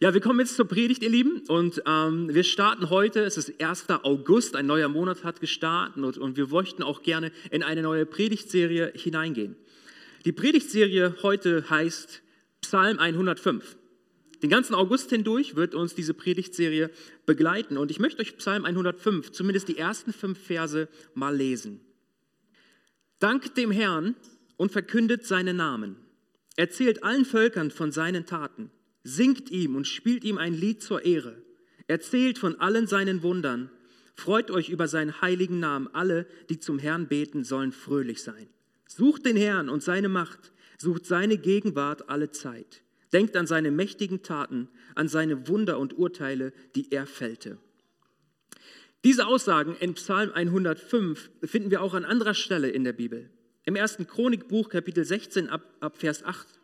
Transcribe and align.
Ja, 0.00 0.14
wir 0.14 0.20
kommen 0.20 0.38
jetzt 0.38 0.54
zur 0.54 0.68
Predigt, 0.68 1.02
ihr 1.02 1.10
Lieben, 1.10 1.42
und 1.48 1.82
ähm, 1.84 2.32
wir 2.32 2.44
starten 2.44 2.88
heute, 2.88 3.24
es 3.24 3.36
ist 3.36 3.60
1. 3.60 3.86
August, 4.04 4.54
ein 4.54 4.66
neuer 4.66 4.88
Monat 4.88 5.24
hat 5.24 5.40
gestartet 5.40 5.96
und, 5.96 6.16
und 6.18 6.36
wir 6.36 6.46
möchten 6.46 6.84
auch 6.84 7.02
gerne 7.02 7.32
in 7.50 7.64
eine 7.64 7.82
neue 7.82 8.06
Predigtserie 8.06 8.92
hineingehen. 8.94 9.56
Die 10.24 10.30
Predigtserie 10.30 11.16
heute 11.24 11.68
heißt 11.68 12.22
Psalm 12.60 13.00
105. 13.00 13.76
Den 14.40 14.50
ganzen 14.50 14.76
August 14.76 15.10
hindurch 15.10 15.56
wird 15.56 15.74
uns 15.74 15.96
diese 15.96 16.14
Predigtserie 16.14 16.92
begleiten 17.26 17.76
und 17.76 17.90
ich 17.90 17.98
möchte 17.98 18.22
euch 18.22 18.36
Psalm 18.36 18.66
105, 18.66 19.32
zumindest 19.32 19.66
die 19.66 19.78
ersten 19.78 20.12
fünf 20.12 20.38
Verse, 20.38 20.86
mal 21.14 21.34
lesen. 21.34 21.80
Dankt 23.18 23.56
dem 23.56 23.72
Herrn 23.72 24.14
und 24.58 24.70
verkündet 24.70 25.26
seinen 25.26 25.56
Namen. 25.56 25.96
Erzählt 26.54 27.02
allen 27.02 27.24
Völkern 27.24 27.72
von 27.72 27.90
seinen 27.90 28.26
Taten. 28.26 28.70
Singt 29.08 29.50
ihm 29.50 29.74
und 29.74 29.86
spielt 29.86 30.22
ihm 30.22 30.36
ein 30.36 30.52
Lied 30.52 30.82
zur 30.82 31.06
Ehre. 31.06 31.42
Erzählt 31.86 32.36
von 32.36 32.60
allen 32.60 32.86
seinen 32.86 33.22
Wundern. 33.22 33.70
Freut 34.14 34.50
euch 34.50 34.68
über 34.68 34.86
seinen 34.86 35.22
heiligen 35.22 35.60
Namen. 35.60 35.88
Alle, 35.94 36.26
die 36.50 36.60
zum 36.60 36.78
Herrn 36.78 37.08
beten, 37.08 37.42
sollen 37.42 37.72
fröhlich 37.72 38.22
sein. 38.22 38.48
Sucht 38.86 39.24
den 39.24 39.38
Herrn 39.38 39.70
und 39.70 39.82
seine 39.82 40.10
Macht. 40.10 40.52
Sucht 40.76 41.06
seine 41.06 41.38
Gegenwart 41.38 42.10
alle 42.10 42.32
Zeit. 42.32 42.82
Denkt 43.14 43.34
an 43.38 43.46
seine 43.46 43.70
mächtigen 43.70 44.22
Taten, 44.22 44.68
an 44.94 45.08
seine 45.08 45.48
Wunder 45.48 45.78
und 45.78 45.96
Urteile, 45.96 46.52
die 46.74 46.92
er 46.92 47.06
fällte. 47.06 47.56
Diese 49.04 49.26
Aussagen 49.26 49.74
in 49.80 49.94
Psalm 49.94 50.32
105 50.32 51.30
finden 51.44 51.70
wir 51.70 51.80
auch 51.80 51.94
an 51.94 52.04
anderer 52.04 52.34
Stelle 52.34 52.68
in 52.68 52.84
der 52.84 52.92
Bibel. 52.92 53.30
Im 53.64 53.74
ersten 53.74 54.06
Chronikbuch, 54.06 54.68
Kapitel 54.68 55.02
16, 55.02 55.48
ab, 55.48 55.62
ab 55.80 55.96
Vers 55.96 56.24
8. 56.24 56.57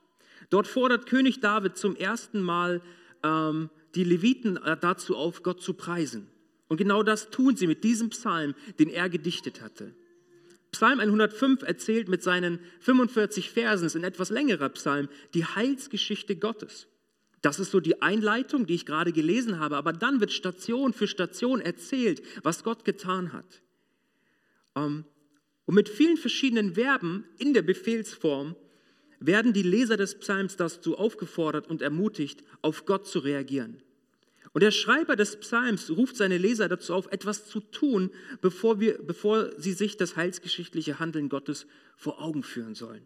Dort 0.50 0.66
fordert 0.66 1.06
König 1.06 1.40
David 1.40 1.76
zum 1.76 1.96
ersten 1.96 2.42
Mal 2.42 2.82
ähm, 3.22 3.70
die 3.94 4.04
Leviten 4.04 4.58
dazu 4.80 5.16
auf, 5.16 5.42
Gott 5.42 5.62
zu 5.62 5.74
preisen. 5.74 6.28
Und 6.68 6.78
genau 6.78 7.02
das 7.02 7.30
tun 7.30 7.56
sie 7.56 7.66
mit 7.66 7.84
diesem 7.84 8.10
Psalm, 8.10 8.54
den 8.78 8.88
er 8.88 9.08
gedichtet 9.08 9.60
hatte. 9.60 9.94
Psalm 10.72 10.98
105 10.98 11.62
erzählt 11.62 12.08
mit 12.08 12.22
seinen 12.22 12.58
45 12.80 13.50
Versen, 13.50 13.86
ist 13.86 13.94
ein 13.94 14.02
etwas 14.02 14.30
längerer 14.30 14.70
Psalm, 14.70 15.08
die 15.32 15.44
Heilsgeschichte 15.44 16.34
Gottes. 16.34 16.88
Das 17.42 17.60
ist 17.60 17.70
so 17.70 17.78
die 17.78 18.02
Einleitung, 18.02 18.66
die 18.66 18.74
ich 18.74 18.86
gerade 18.86 19.12
gelesen 19.12 19.60
habe, 19.60 19.76
aber 19.76 19.92
dann 19.92 20.18
wird 20.18 20.32
Station 20.32 20.92
für 20.92 21.06
Station 21.06 21.60
erzählt, 21.60 22.22
was 22.42 22.64
Gott 22.64 22.84
getan 22.84 23.32
hat. 23.32 23.62
Ähm, 24.74 25.04
und 25.66 25.74
mit 25.74 25.88
vielen 25.88 26.16
verschiedenen 26.16 26.74
Verben 26.74 27.24
in 27.38 27.54
der 27.54 27.62
Befehlsform 27.62 28.56
werden 29.26 29.52
die 29.52 29.62
Leser 29.62 29.96
des 29.96 30.18
Psalms 30.18 30.56
dazu 30.56 30.98
aufgefordert 30.98 31.68
und 31.68 31.82
ermutigt, 31.82 32.42
auf 32.62 32.86
Gott 32.86 33.06
zu 33.06 33.20
reagieren. 33.20 33.82
Und 34.52 34.62
der 34.62 34.70
Schreiber 34.70 35.16
des 35.16 35.40
Psalms 35.40 35.90
ruft 35.90 36.16
seine 36.16 36.38
Leser 36.38 36.68
dazu 36.68 36.94
auf, 36.94 37.10
etwas 37.10 37.46
zu 37.46 37.60
tun, 37.60 38.10
bevor, 38.40 38.78
wir, 38.78 38.98
bevor 39.02 39.50
sie 39.58 39.72
sich 39.72 39.96
das 39.96 40.16
heilsgeschichtliche 40.16 41.00
Handeln 41.00 41.28
Gottes 41.28 41.66
vor 41.96 42.22
Augen 42.22 42.44
führen 42.44 42.74
sollen. 42.74 43.02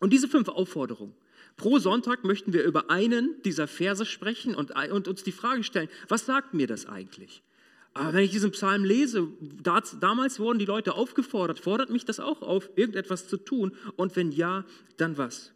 Und 0.00 0.12
diese 0.12 0.28
fünf 0.28 0.48
Aufforderungen. 0.48 1.14
Pro 1.56 1.78
Sonntag 1.78 2.24
möchten 2.24 2.52
wir 2.52 2.64
über 2.64 2.90
einen 2.90 3.40
dieser 3.42 3.66
Verse 3.66 4.04
sprechen 4.04 4.54
und, 4.54 4.72
und 4.90 5.08
uns 5.08 5.22
die 5.22 5.32
Frage 5.32 5.62
stellen, 5.62 5.88
was 6.08 6.26
sagt 6.26 6.52
mir 6.52 6.66
das 6.66 6.86
eigentlich? 6.86 7.42
Aber 7.96 8.12
wenn 8.12 8.24
ich 8.24 8.30
diesen 8.30 8.50
Psalm 8.50 8.84
lese, 8.84 9.26
damals 10.00 10.38
wurden 10.38 10.58
die 10.58 10.66
Leute 10.66 10.92
aufgefordert, 10.94 11.60
fordert 11.60 11.88
mich 11.88 12.04
das 12.04 12.20
auch 12.20 12.42
auf, 12.42 12.68
irgendetwas 12.76 13.26
zu 13.26 13.38
tun? 13.38 13.74
Und 13.96 14.16
wenn 14.16 14.32
ja, 14.32 14.66
dann 14.98 15.16
was? 15.16 15.52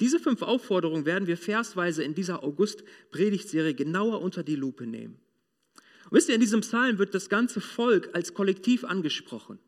Diese 0.00 0.18
fünf 0.18 0.42
Aufforderungen 0.42 1.06
werden 1.06 1.28
wir 1.28 1.36
versweise 1.36 2.02
in 2.02 2.16
dieser 2.16 2.42
August-Predigtserie 2.42 3.74
genauer 3.74 4.22
unter 4.22 4.42
die 4.42 4.56
Lupe 4.56 4.88
nehmen. 4.88 5.20
Und 6.06 6.16
wisst 6.16 6.28
ihr, 6.28 6.34
in 6.34 6.40
diesem 6.40 6.62
Psalm 6.62 6.98
wird 6.98 7.14
das 7.14 7.28
ganze 7.28 7.60
Volk 7.60 8.10
als 8.12 8.34
Kollektiv 8.34 8.82
angesprochen. 8.82 9.60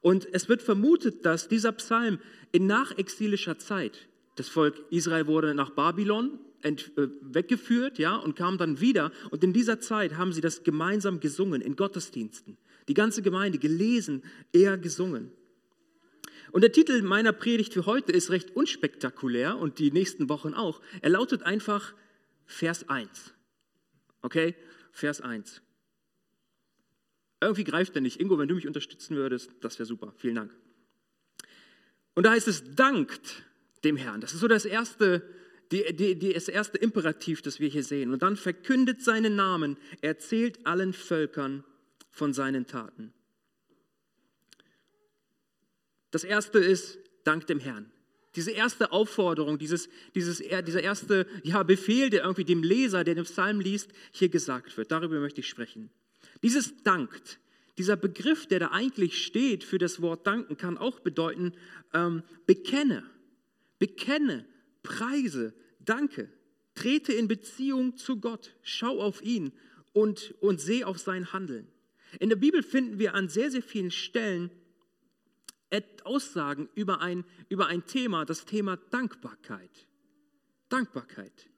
Und 0.00 0.28
es 0.32 0.48
wird 0.48 0.62
vermutet, 0.62 1.26
dass 1.26 1.48
dieser 1.48 1.72
Psalm 1.72 2.20
in 2.52 2.68
nachexilischer 2.68 3.58
Zeit, 3.58 4.08
das 4.36 4.48
Volk 4.48 4.80
Israel 4.90 5.26
wurde 5.26 5.52
nach 5.52 5.70
Babylon 5.70 6.38
weggeführt, 6.64 7.98
ja, 7.98 8.16
und 8.16 8.36
kam 8.36 8.58
dann 8.58 8.80
wieder. 8.80 9.12
Und 9.30 9.42
in 9.44 9.52
dieser 9.52 9.80
Zeit 9.80 10.16
haben 10.16 10.32
sie 10.32 10.40
das 10.40 10.62
gemeinsam 10.64 11.20
gesungen 11.20 11.60
in 11.60 11.76
Gottesdiensten. 11.76 12.56
Die 12.88 12.94
ganze 12.94 13.22
Gemeinde 13.22 13.58
gelesen, 13.58 14.22
eher 14.52 14.78
gesungen. 14.78 15.30
Und 16.52 16.60
der 16.60 16.72
Titel 16.72 17.00
meiner 17.02 17.32
Predigt 17.32 17.72
für 17.72 17.86
heute 17.86 18.12
ist 18.12 18.30
recht 18.30 18.54
unspektakulär 18.54 19.56
und 19.56 19.78
die 19.78 19.90
nächsten 19.90 20.28
Wochen 20.28 20.52
auch. 20.52 20.82
Er 21.00 21.10
lautet 21.10 21.42
einfach 21.44 21.94
Vers 22.44 22.88
1. 22.88 23.32
Okay? 24.20 24.54
Vers 24.92 25.20
1. 25.22 25.62
Irgendwie 27.40 27.64
greift 27.64 27.96
er 27.96 28.02
nicht. 28.02 28.20
Ingo, 28.20 28.38
wenn 28.38 28.48
du 28.48 28.54
mich 28.54 28.66
unterstützen 28.66 29.16
würdest, 29.16 29.50
das 29.60 29.78
wäre 29.78 29.86
super. 29.86 30.12
Vielen 30.16 30.36
Dank. 30.36 30.54
Und 32.14 32.24
da 32.24 32.32
heißt 32.32 32.48
es, 32.48 32.74
dankt 32.74 33.44
dem 33.84 33.96
Herrn. 33.96 34.20
Das 34.20 34.34
ist 34.34 34.40
so 34.40 34.48
das 34.48 34.64
erste 34.64 35.22
die, 35.72 35.96
die, 35.96 36.18
die, 36.18 36.32
das 36.32 36.48
erste 36.48 36.78
Imperativ, 36.78 37.42
das 37.42 37.58
wir 37.58 37.68
hier 37.68 37.82
sehen. 37.82 38.12
Und 38.12 38.22
dann 38.22 38.36
verkündet 38.36 39.02
seinen 39.02 39.34
Namen, 39.34 39.78
erzählt 40.02 40.64
allen 40.66 40.92
Völkern 40.92 41.64
von 42.10 42.34
seinen 42.34 42.66
Taten. 42.66 43.12
Das 46.10 46.24
erste 46.24 46.58
ist, 46.58 46.98
dank 47.24 47.46
dem 47.46 47.58
Herrn. 47.58 47.90
Diese 48.34 48.50
erste 48.50 48.92
Aufforderung, 48.92 49.58
dieses, 49.58 49.88
dieses, 50.14 50.38
dieser 50.38 50.82
erste 50.82 51.26
ja, 51.42 51.62
Befehl, 51.62 52.10
der 52.10 52.22
irgendwie 52.22 52.44
dem 52.44 52.62
Leser, 52.62 53.04
der 53.04 53.14
den 53.14 53.24
Psalm 53.24 53.60
liest, 53.60 53.90
hier 54.10 54.28
gesagt 54.28 54.76
wird. 54.76 54.90
Darüber 54.90 55.20
möchte 55.20 55.40
ich 55.40 55.48
sprechen. 55.48 55.90
Dieses 56.42 56.82
dankt, 56.82 57.40
dieser 57.78 57.96
Begriff, 57.96 58.46
der 58.46 58.58
da 58.60 58.70
eigentlich 58.72 59.24
steht 59.24 59.64
für 59.64 59.78
das 59.78 60.00
Wort 60.00 60.26
danken, 60.26 60.56
kann 60.56 60.78
auch 60.78 61.00
bedeuten, 61.00 61.52
ähm, 61.94 62.22
bekenne, 62.46 63.04
bekenne, 63.78 64.46
preise, 64.82 65.54
danke, 65.80 66.28
trete 66.74 67.12
in 67.12 67.28
Beziehung 67.28 67.96
zu 67.96 68.20
Gott, 68.20 68.54
schau 68.62 69.00
auf 69.00 69.22
ihn 69.22 69.52
und, 69.92 70.34
und 70.40 70.60
seh 70.60 70.84
auf 70.84 70.98
sein 70.98 71.32
Handeln. 71.32 71.68
In 72.20 72.28
der 72.28 72.36
Bibel 72.36 72.62
finden 72.62 72.98
wir 72.98 73.14
an 73.14 73.28
sehr, 73.28 73.50
sehr 73.50 73.62
vielen 73.62 73.90
Stellen 73.90 74.50
Aussagen 76.04 76.68
über 76.74 77.00
ein, 77.00 77.24
über 77.48 77.66
ein 77.66 77.86
Thema, 77.86 78.24
das 78.24 78.44
Thema 78.44 78.76
Dankbarkeit. 78.90 79.86
Dankbarkeit. 80.68 81.48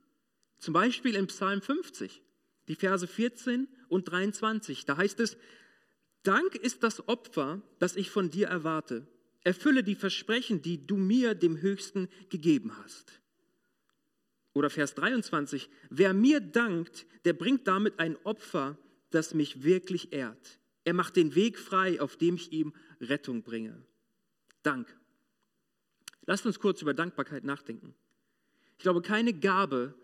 Zum 0.59 0.75
Beispiel 0.75 1.15
im 1.15 1.27
Psalm 1.27 1.61
50, 1.61 2.23
die 2.69 2.75
Verse 2.75 3.07
14 3.07 3.69
und 3.89 4.05
23. 4.11 4.85
Da 4.85 4.97
heißt 4.97 5.21
es, 5.21 5.37
Dank 6.23 6.55
ist 6.55 6.83
das 6.83 7.07
Opfer, 7.09 7.61
das 7.79 7.97
ich 7.97 8.11
von 8.11 8.31
dir 8.31 8.49
erwarte. 8.49 9.07
Erfülle 9.45 9.85
die 9.85 9.95
Versprechen, 9.95 10.63
die 10.63 10.87
du 10.87 10.97
mir, 10.97 11.35
dem 11.35 11.61
Höchsten, 11.61 12.09
gegeben 12.31 12.77
hast. 12.83 13.21
Oder 14.55 14.71
Vers 14.71 14.95
23, 14.95 15.69
wer 15.91 16.15
mir 16.15 16.41
dankt, 16.41 17.07
der 17.25 17.35
bringt 17.35 17.67
damit 17.67 17.99
ein 17.99 18.17
Opfer, 18.25 18.79
das 19.11 19.35
mich 19.35 19.63
wirklich 19.63 20.13
ehrt. 20.13 20.59
Er 20.85 20.95
macht 20.95 21.17
den 21.17 21.35
Weg 21.35 21.59
frei, 21.59 22.01
auf 22.01 22.17
dem 22.17 22.37
ich 22.37 22.53
ihm 22.53 22.73
Rettung 23.01 23.43
bringe. 23.43 23.85
Dank. 24.63 24.95
Lasst 26.27 26.47
uns 26.47 26.59
kurz 26.59 26.81
über 26.83 26.95
Dankbarkeit 26.95 27.45
nachdenken. 27.45 27.95
Ich 28.79 28.83
glaube, 28.83 29.03
keine 29.03 29.35
Gabe, 29.35 29.95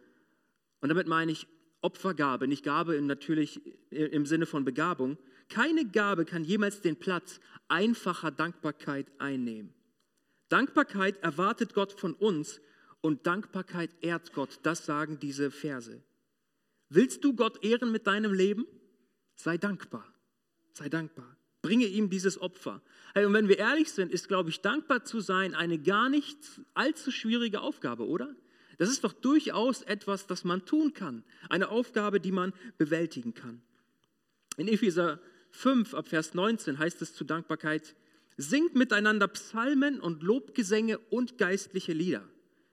und 0.80 0.88
damit 0.88 1.06
meine 1.06 1.32
ich 1.32 1.46
Opfergabe, 1.80 2.46
nicht 2.46 2.64
Gabe 2.64 3.00
natürlich 3.00 3.60
im 3.90 4.26
Sinne 4.26 4.46
von 4.46 4.64
Begabung, 4.64 5.16
keine 5.50 5.84
Gabe 5.84 6.24
kann 6.24 6.44
jemals 6.44 6.80
den 6.80 6.96
Platz 6.96 7.40
einfacher 7.68 8.30
Dankbarkeit 8.30 9.06
einnehmen. 9.18 9.74
Dankbarkeit 10.48 11.22
erwartet 11.22 11.74
Gott 11.74 11.92
von 11.92 12.14
uns 12.14 12.60
und 13.00 13.26
Dankbarkeit 13.26 13.90
ehrt 14.00 14.32
Gott. 14.32 14.60
Das 14.62 14.86
sagen 14.86 15.18
diese 15.20 15.50
Verse. 15.50 16.02
Willst 16.88 17.22
du 17.24 17.34
Gott 17.34 17.62
ehren 17.64 17.92
mit 17.92 18.06
deinem 18.06 18.32
Leben? 18.32 18.66
Sei 19.36 19.58
dankbar. 19.58 20.04
Sei 20.72 20.88
dankbar. 20.88 21.36
Bringe 21.62 21.86
ihm 21.86 22.10
dieses 22.10 22.40
Opfer. 22.40 22.82
Und 23.14 23.32
wenn 23.32 23.48
wir 23.48 23.58
ehrlich 23.58 23.92
sind, 23.92 24.12
ist, 24.12 24.28
glaube 24.28 24.50
ich, 24.50 24.60
dankbar 24.60 25.04
zu 25.04 25.20
sein 25.20 25.54
eine 25.54 25.78
gar 25.78 26.08
nicht 26.08 26.38
allzu 26.74 27.10
schwierige 27.10 27.60
Aufgabe, 27.60 28.06
oder? 28.06 28.34
Das 28.78 28.88
ist 28.88 29.04
doch 29.04 29.12
durchaus 29.12 29.82
etwas, 29.82 30.26
das 30.26 30.42
man 30.42 30.64
tun 30.64 30.94
kann. 30.94 31.22
Eine 31.48 31.68
Aufgabe, 31.68 32.18
die 32.18 32.32
man 32.32 32.54
bewältigen 32.78 33.34
kann. 33.34 33.60
In 34.56 34.68
Epheser 34.68 35.20
5 35.50 35.94
ab 35.94 36.08
Vers 36.08 36.34
19 36.34 36.78
heißt 36.78 37.02
es 37.02 37.14
zu 37.14 37.24
Dankbarkeit, 37.24 37.94
singt 38.36 38.74
miteinander 38.74 39.28
Psalmen 39.28 40.00
und 40.00 40.22
Lobgesänge 40.22 40.98
und 40.98 41.38
geistliche 41.38 41.92
Lieder 41.92 42.24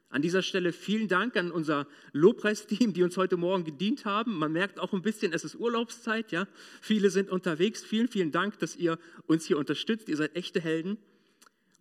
an 0.09 0.21
dieser 0.21 0.41
Stelle 0.41 0.71
vielen 0.71 1.07
Dank 1.07 1.35
an 1.35 1.51
unser 1.51 1.85
Lobpreisteam, 2.13 2.93
die 2.93 3.03
uns 3.03 3.17
heute 3.17 3.35
Morgen 3.35 3.65
gedient 3.65 4.05
haben. 4.05 4.37
Man 4.37 4.53
merkt 4.53 4.79
auch 4.79 4.93
ein 4.93 5.01
bisschen, 5.01 5.33
es 5.33 5.43
ist 5.43 5.55
Urlaubszeit, 5.55 6.31
ja. 6.31 6.47
Viele 6.81 7.09
sind 7.09 7.29
unterwegs. 7.29 7.83
Vielen, 7.83 8.07
vielen 8.07 8.31
Dank, 8.31 8.57
dass 8.59 8.75
ihr 8.75 8.97
uns 9.25 9.45
hier 9.45 9.57
unterstützt. 9.57 10.07
Ihr 10.07 10.15
seid 10.15 10.35
echte 10.35 10.61
Helden. 10.61 10.97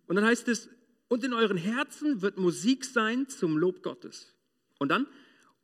Und 0.07 0.17
dann 0.17 0.25
heißt 0.25 0.47
es, 0.49 0.69
und 1.07 1.23
in 1.23 1.33
euren 1.33 1.57
Herzen 1.57 2.21
wird 2.21 2.37
Musik 2.37 2.83
sein 2.83 3.29
zum 3.29 3.57
Lob 3.57 3.81
Gottes. 3.81 4.33
Und 4.77 4.89
dann, 4.89 5.07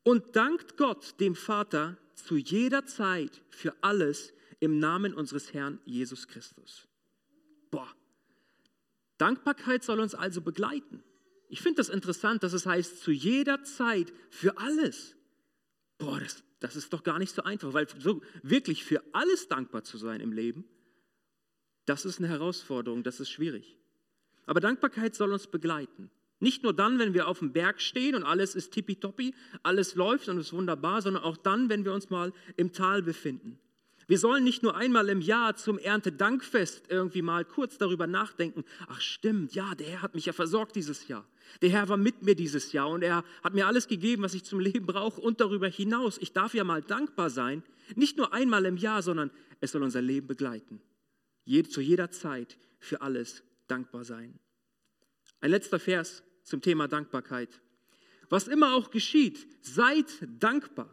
Und 0.03 0.35
dankt 0.35 0.77
Gott, 0.77 1.19
dem 1.19 1.35
Vater, 1.35 1.97
zu 2.15 2.37
jeder 2.37 2.85
Zeit 2.85 3.41
für 3.49 3.73
alles 3.81 4.33
im 4.63 4.79
Namen 4.79 5.13
unseres 5.13 5.53
Herrn 5.53 5.81
Jesus 5.83 6.25
Christus. 6.29 6.87
Boah, 7.69 7.93
Dankbarkeit 9.17 9.83
soll 9.83 9.99
uns 9.99 10.15
also 10.15 10.39
begleiten. 10.39 11.03
Ich 11.49 11.61
finde 11.61 11.77
das 11.77 11.89
interessant, 11.89 12.43
dass 12.43 12.53
es 12.53 12.65
heißt, 12.65 13.01
zu 13.01 13.11
jeder 13.11 13.63
Zeit 13.65 14.13
für 14.29 14.57
alles. 14.57 15.17
Boah, 15.97 16.17
das, 16.17 16.45
das 16.61 16.77
ist 16.77 16.93
doch 16.93 17.03
gar 17.03 17.19
nicht 17.19 17.35
so 17.35 17.43
einfach, 17.43 17.73
weil 17.73 17.89
so 17.99 18.21
wirklich 18.41 18.85
für 18.85 19.03
alles 19.11 19.49
dankbar 19.49 19.83
zu 19.83 19.97
sein 19.97 20.21
im 20.21 20.31
Leben, 20.31 20.63
das 21.83 22.05
ist 22.05 22.19
eine 22.19 22.29
Herausforderung, 22.29 23.03
das 23.03 23.19
ist 23.19 23.31
schwierig. 23.31 23.77
Aber 24.45 24.61
Dankbarkeit 24.61 25.13
soll 25.13 25.33
uns 25.33 25.47
begleiten. 25.47 26.09
Nicht 26.39 26.63
nur 26.63 26.73
dann, 26.73 26.99
wenn 26.99 27.13
wir 27.13 27.27
auf 27.27 27.39
dem 27.39 27.51
Berg 27.51 27.81
stehen 27.81 28.15
und 28.15 28.23
alles 28.23 28.55
ist 28.55 28.71
tippitoppi, 28.71 29.35
alles 29.61 29.95
läuft 29.95 30.29
und 30.29 30.37
ist 30.39 30.53
wunderbar, 30.53 31.01
sondern 31.01 31.23
auch 31.23 31.35
dann, 31.35 31.67
wenn 31.67 31.83
wir 31.83 31.93
uns 31.93 32.09
mal 32.09 32.31
im 32.55 32.71
Tal 32.71 33.03
befinden. 33.03 33.59
Wir 34.07 34.17
sollen 34.17 34.43
nicht 34.43 34.63
nur 34.63 34.75
einmal 34.75 35.09
im 35.09 35.21
Jahr 35.21 35.55
zum 35.55 35.77
Erntedankfest 35.77 36.85
irgendwie 36.89 37.21
mal 37.21 37.45
kurz 37.45 37.77
darüber 37.77 38.07
nachdenken, 38.07 38.63
ach 38.87 38.99
stimmt, 38.99 39.55
ja, 39.55 39.75
der 39.75 39.87
Herr 39.87 40.01
hat 40.01 40.15
mich 40.15 40.25
ja 40.25 40.33
versorgt 40.33 40.75
dieses 40.75 41.07
Jahr. 41.07 41.25
Der 41.61 41.69
Herr 41.69 41.89
war 41.89 41.97
mit 41.97 42.23
mir 42.23 42.35
dieses 42.35 42.71
Jahr 42.73 42.89
und 42.89 43.03
er 43.03 43.23
hat 43.43 43.53
mir 43.53 43.67
alles 43.67 43.87
gegeben, 43.87 44.23
was 44.23 44.33
ich 44.33 44.43
zum 44.43 44.59
Leben 44.59 44.85
brauche 44.85 45.21
und 45.21 45.39
darüber 45.39 45.67
hinaus. 45.67 46.17
Ich 46.17 46.33
darf 46.33 46.53
ja 46.53 46.63
mal 46.63 46.81
dankbar 46.81 47.29
sein, 47.29 47.63
nicht 47.95 48.17
nur 48.17 48.33
einmal 48.33 48.65
im 48.65 48.77
Jahr, 48.77 49.01
sondern 49.01 49.31
es 49.61 49.71
soll 49.71 49.83
unser 49.83 50.01
Leben 50.01 50.27
begleiten. 50.27 50.81
zu 51.69 51.81
jeder 51.81 52.11
Zeit 52.11 52.57
für 52.79 53.01
alles 53.01 53.43
dankbar 53.67 54.03
sein. 54.03 54.39
Ein 55.39 55.51
letzter 55.51 55.79
Vers 55.79 56.23
zum 56.43 56.61
Thema 56.61 56.87
Dankbarkeit. 56.87 57.61
Was 58.29 58.47
immer 58.47 58.73
auch 58.73 58.91
geschieht, 58.91 59.47
seid 59.61 60.05
dankbar, 60.39 60.89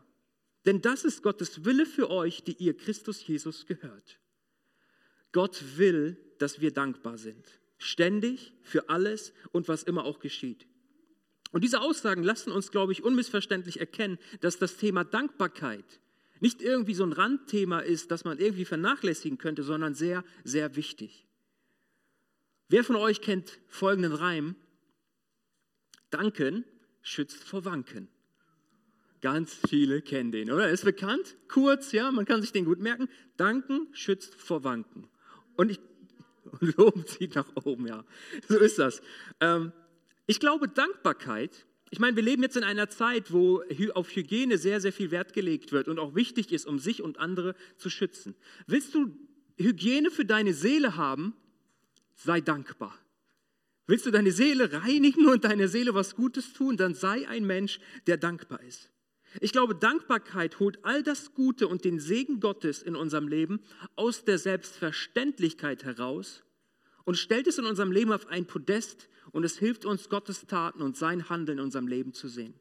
denn 0.66 0.82
das 0.82 1.04
ist 1.04 1.22
Gottes 1.22 1.64
Wille 1.64 1.86
für 1.86 2.10
euch, 2.10 2.42
die 2.44 2.54
ihr 2.54 2.76
Christus 2.76 3.26
Jesus 3.26 3.66
gehört. 3.66 4.18
Gott 5.32 5.62
will, 5.76 6.16
dass 6.38 6.60
wir 6.60 6.72
dankbar 6.72 7.18
sind, 7.18 7.60
ständig 7.78 8.52
für 8.62 8.88
alles 8.88 9.32
und 9.52 9.68
was 9.68 9.82
immer 9.82 10.04
auch 10.04 10.18
geschieht. 10.18 10.66
Und 11.52 11.64
diese 11.64 11.80
Aussagen 11.80 12.22
lassen 12.22 12.52
uns, 12.52 12.70
glaube 12.70 12.92
ich, 12.92 13.02
unmissverständlich 13.02 13.80
erkennen, 13.80 14.18
dass 14.40 14.58
das 14.58 14.76
Thema 14.76 15.04
Dankbarkeit 15.04 16.00
nicht 16.40 16.62
irgendwie 16.62 16.94
so 16.94 17.04
ein 17.04 17.12
Randthema 17.12 17.80
ist, 17.80 18.10
das 18.10 18.24
man 18.24 18.38
irgendwie 18.38 18.64
vernachlässigen 18.64 19.38
könnte, 19.38 19.62
sondern 19.62 19.94
sehr, 19.94 20.24
sehr 20.44 20.76
wichtig. 20.76 21.26
Wer 22.68 22.84
von 22.84 22.96
euch 22.96 23.20
kennt 23.20 23.58
folgenden 23.68 24.12
Reim? 24.12 24.54
Danken 26.10 26.64
schützt 27.02 27.42
vor 27.44 27.64
Wanken. 27.64 28.08
Ganz 29.20 29.54
viele 29.68 30.00
kennen 30.00 30.32
den, 30.32 30.50
oder? 30.50 30.70
Ist 30.70 30.84
bekannt, 30.84 31.36
kurz, 31.48 31.92
ja, 31.92 32.10
man 32.10 32.24
kann 32.24 32.40
sich 32.40 32.52
den 32.52 32.64
gut 32.64 32.80
merken. 32.80 33.08
Danken 33.36 33.88
schützt 33.92 34.34
vor 34.34 34.64
Wanken. 34.64 35.08
Und 35.56 35.70
ich, 35.70 35.80
Loben 36.76 37.06
zieht 37.06 37.34
nach 37.34 37.48
oben, 37.64 37.86
ja. 37.86 38.04
So 38.48 38.58
ist 38.58 38.78
das. 38.78 39.02
Ähm, 39.40 39.72
ich 40.26 40.40
glaube, 40.40 40.68
Dankbarkeit, 40.68 41.66
ich 41.90 41.98
meine, 41.98 42.16
wir 42.16 42.22
leben 42.22 42.42
jetzt 42.42 42.56
in 42.56 42.64
einer 42.64 42.88
Zeit, 42.88 43.32
wo 43.32 43.62
auf 43.94 44.08
Hygiene 44.14 44.58
sehr, 44.58 44.80
sehr 44.80 44.92
viel 44.92 45.10
Wert 45.10 45.32
gelegt 45.32 45.72
wird 45.72 45.88
und 45.88 45.98
auch 45.98 46.14
wichtig 46.14 46.52
ist, 46.52 46.66
um 46.66 46.78
sich 46.78 47.02
und 47.02 47.18
andere 47.18 47.54
zu 47.76 47.90
schützen. 47.90 48.36
Willst 48.66 48.94
du 48.94 49.14
Hygiene 49.58 50.10
für 50.10 50.24
deine 50.24 50.54
Seele 50.54 50.96
haben? 50.96 51.34
Sei 52.14 52.40
dankbar. 52.40 52.96
Willst 53.86 54.06
du 54.06 54.12
deine 54.12 54.30
Seele 54.30 54.72
reinigen 54.72 55.26
und 55.26 55.44
deiner 55.44 55.66
Seele 55.66 55.94
was 55.94 56.14
Gutes 56.14 56.52
tun, 56.52 56.76
dann 56.76 56.94
sei 56.94 57.28
ein 57.28 57.44
Mensch, 57.44 57.80
der 58.06 58.16
dankbar 58.16 58.62
ist. 58.62 58.88
Ich 59.40 59.52
glaube, 59.52 59.74
Dankbarkeit 59.74 60.58
holt 60.58 60.84
all 60.84 61.02
das 61.02 61.34
Gute 61.34 61.68
und 61.68 61.84
den 61.84 62.00
Segen 62.00 62.40
Gottes 62.40 62.82
in 62.82 62.96
unserem 62.96 63.28
Leben 63.28 63.60
aus 63.94 64.24
der 64.24 64.38
Selbstverständlichkeit 64.38 65.84
heraus 65.84 66.42
und 67.04 67.16
stellt 67.16 67.46
es 67.46 67.58
in 67.58 67.64
unserem 67.64 67.92
Leben 67.92 68.12
auf 68.12 68.26
ein 68.26 68.46
Podest 68.46 69.08
und 69.30 69.44
es 69.44 69.58
hilft 69.58 69.84
uns, 69.84 70.08
Gottes 70.08 70.46
Taten 70.46 70.82
und 70.82 70.96
sein 70.96 71.28
Handeln 71.28 71.58
in 71.58 71.64
unserem 71.64 71.86
Leben 71.86 72.12
zu 72.12 72.28
sehen. 72.28 72.54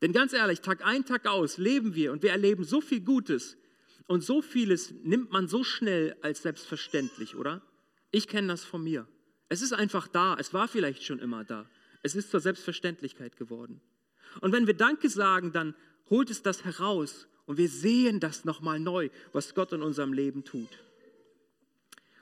Denn 0.00 0.12
ganz 0.12 0.32
ehrlich, 0.32 0.60
Tag 0.60 0.84
ein, 0.84 1.04
Tag 1.04 1.26
aus 1.26 1.58
leben 1.58 1.94
wir 1.94 2.12
und 2.12 2.22
wir 2.22 2.30
erleben 2.30 2.64
so 2.64 2.80
viel 2.80 3.00
Gutes 3.00 3.56
und 4.06 4.24
so 4.24 4.42
vieles 4.42 4.92
nimmt 5.04 5.30
man 5.30 5.46
so 5.46 5.62
schnell 5.62 6.16
als 6.22 6.42
selbstverständlich, 6.42 7.36
oder? 7.36 7.62
Ich 8.10 8.28
kenne 8.28 8.48
das 8.48 8.64
von 8.64 8.82
mir. 8.82 9.06
Es 9.48 9.62
ist 9.62 9.72
einfach 9.72 10.08
da. 10.08 10.36
Es 10.38 10.54
war 10.54 10.66
vielleicht 10.66 11.04
schon 11.04 11.18
immer 11.18 11.44
da. 11.44 11.66
Es 12.02 12.14
ist 12.14 12.30
zur 12.30 12.40
Selbstverständlichkeit 12.40 13.36
geworden. 13.36 13.80
Und 14.40 14.52
wenn 14.52 14.66
wir 14.66 14.74
Danke 14.74 15.08
sagen, 15.08 15.52
dann 15.52 15.74
holt 16.10 16.30
es 16.30 16.42
das 16.42 16.64
heraus 16.64 17.28
und 17.46 17.58
wir 17.58 17.68
sehen 17.68 18.20
das 18.20 18.44
nochmal 18.44 18.80
neu, 18.80 19.10
was 19.32 19.54
Gott 19.54 19.72
in 19.72 19.82
unserem 19.82 20.12
Leben 20.12 20.44
tut. 20.44 20.68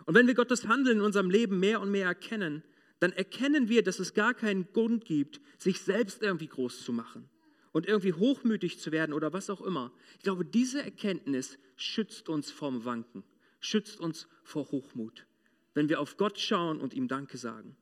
Und 0.06 0.14
wenn 0.14 0.26
wir 0.26 0.34
Gottes 0.34 0.66
Handeln 0.66 0.98
in 0.98 1.04
unserem 1.04 1.30
Leben 1.30 1.60
mehr 1.60 1.80
und 1.80 1.90
mehr 1.90 2.06
erkennen, 2.06 2.62
dann 2.98 3.12
erkennen 3.12 3.68
wir, 3.68 3.82
dass 3.82 3.98
es 3.98 4.14
gar 4.14 4.34
keinen 4.34 4.70
Grund 4.72 5.04
gibt, 5.04 5.40
sich 5.58 5.80
selbst 5.80 6.22
irgendwie 6.22 6.48
groß 6.48 6.84
zu 6.84 6.92
machen 6.92 7.28
und 7.72 7.86
irgendwie 7.86 8.12
hochmütig 8.12 8.78
zu 8.78 8.92
werden 8.92 9.12
oder 9.12 9.32
was 9.32 9.50
auch 9.50 9.60
immer. 9.60 9.92
Ich 10.16 10.24
glaube, 10.24 10.44
diese 10.44 10.82
Erkenntnis 10.82 11.58
schützt 11.76 12.28
uns 12.28 12.50
vom 12.50 12.84
Wanken, 12.84 13.22
schützt 13.60 14.00
uns 14.00 14.26
vor 14.42 14.70
Hochmut 14.70 15.26
wenn 15.74 15.88
wir 15.88 16.00
auf 16.00 16.16
Gott 16.16 16.38
schauen 16.38 16.80
und 16.80 16.94
ihm 16.94 17.08
Danke 17.08 17.38
sagen. 17.38 17.76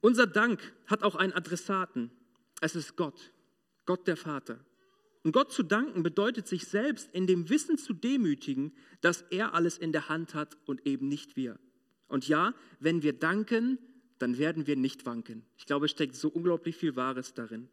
Unser 0.00 0.26
Dank 0.26 0.60
hat 0.86 1.02
auch 1.02 1.14
einen 1.14 1.32
Adressaten. 1.32 2.10
Es 2.64 2.74
ist 2.74 2.96
Gott, 2.96 3.30
Gott 3.84 4.06
der 4.06 4.16
Vater. 4.16 4.58
Und 5.22 5.32
Gott 5.32 5.52
zu 5.52 5.62
danken 5.62 6.02
bedeutet 6.02 6.48
sich 6.48 6.66
selbst 6.66 7.10
in 7.12 7.26
dem 7.26 7.50
Wissen 7.50 7.76
zu 7.76 7.92
demütigen, 7.92 8.72
dass 9.02 9.20
er 9.28 9.52
alles 9.52 9.76
in 9.76 9.92
der 9.92 10.08
Hand 10.08 10.32
hat 10.32 10.56
und 10.64 10.86
eben 10.86 11.06
nicht 11.06 11.36
wir. 11.36 11.58
Und 12.08 12.26
ja, 12.26 12.54
wenn 12.80 13.02
wir 13.02 13.12
danken, 13.12 13.76
dann 14.18 14.38
werden 14.38 14.66
wir 14.66 14.76
nicht 14.76 15.04
wanken. 15.04 15.44
Ich 15.58 15.66
glaube, 15.66 15.84
es 15.84 15.90
steckt 15.90 16.16
so 16.16 16.28
unglaublich 16.28 16.74
viel 16.74 16.96
Wahres 16.96 17.34
darin. 17.34 17.68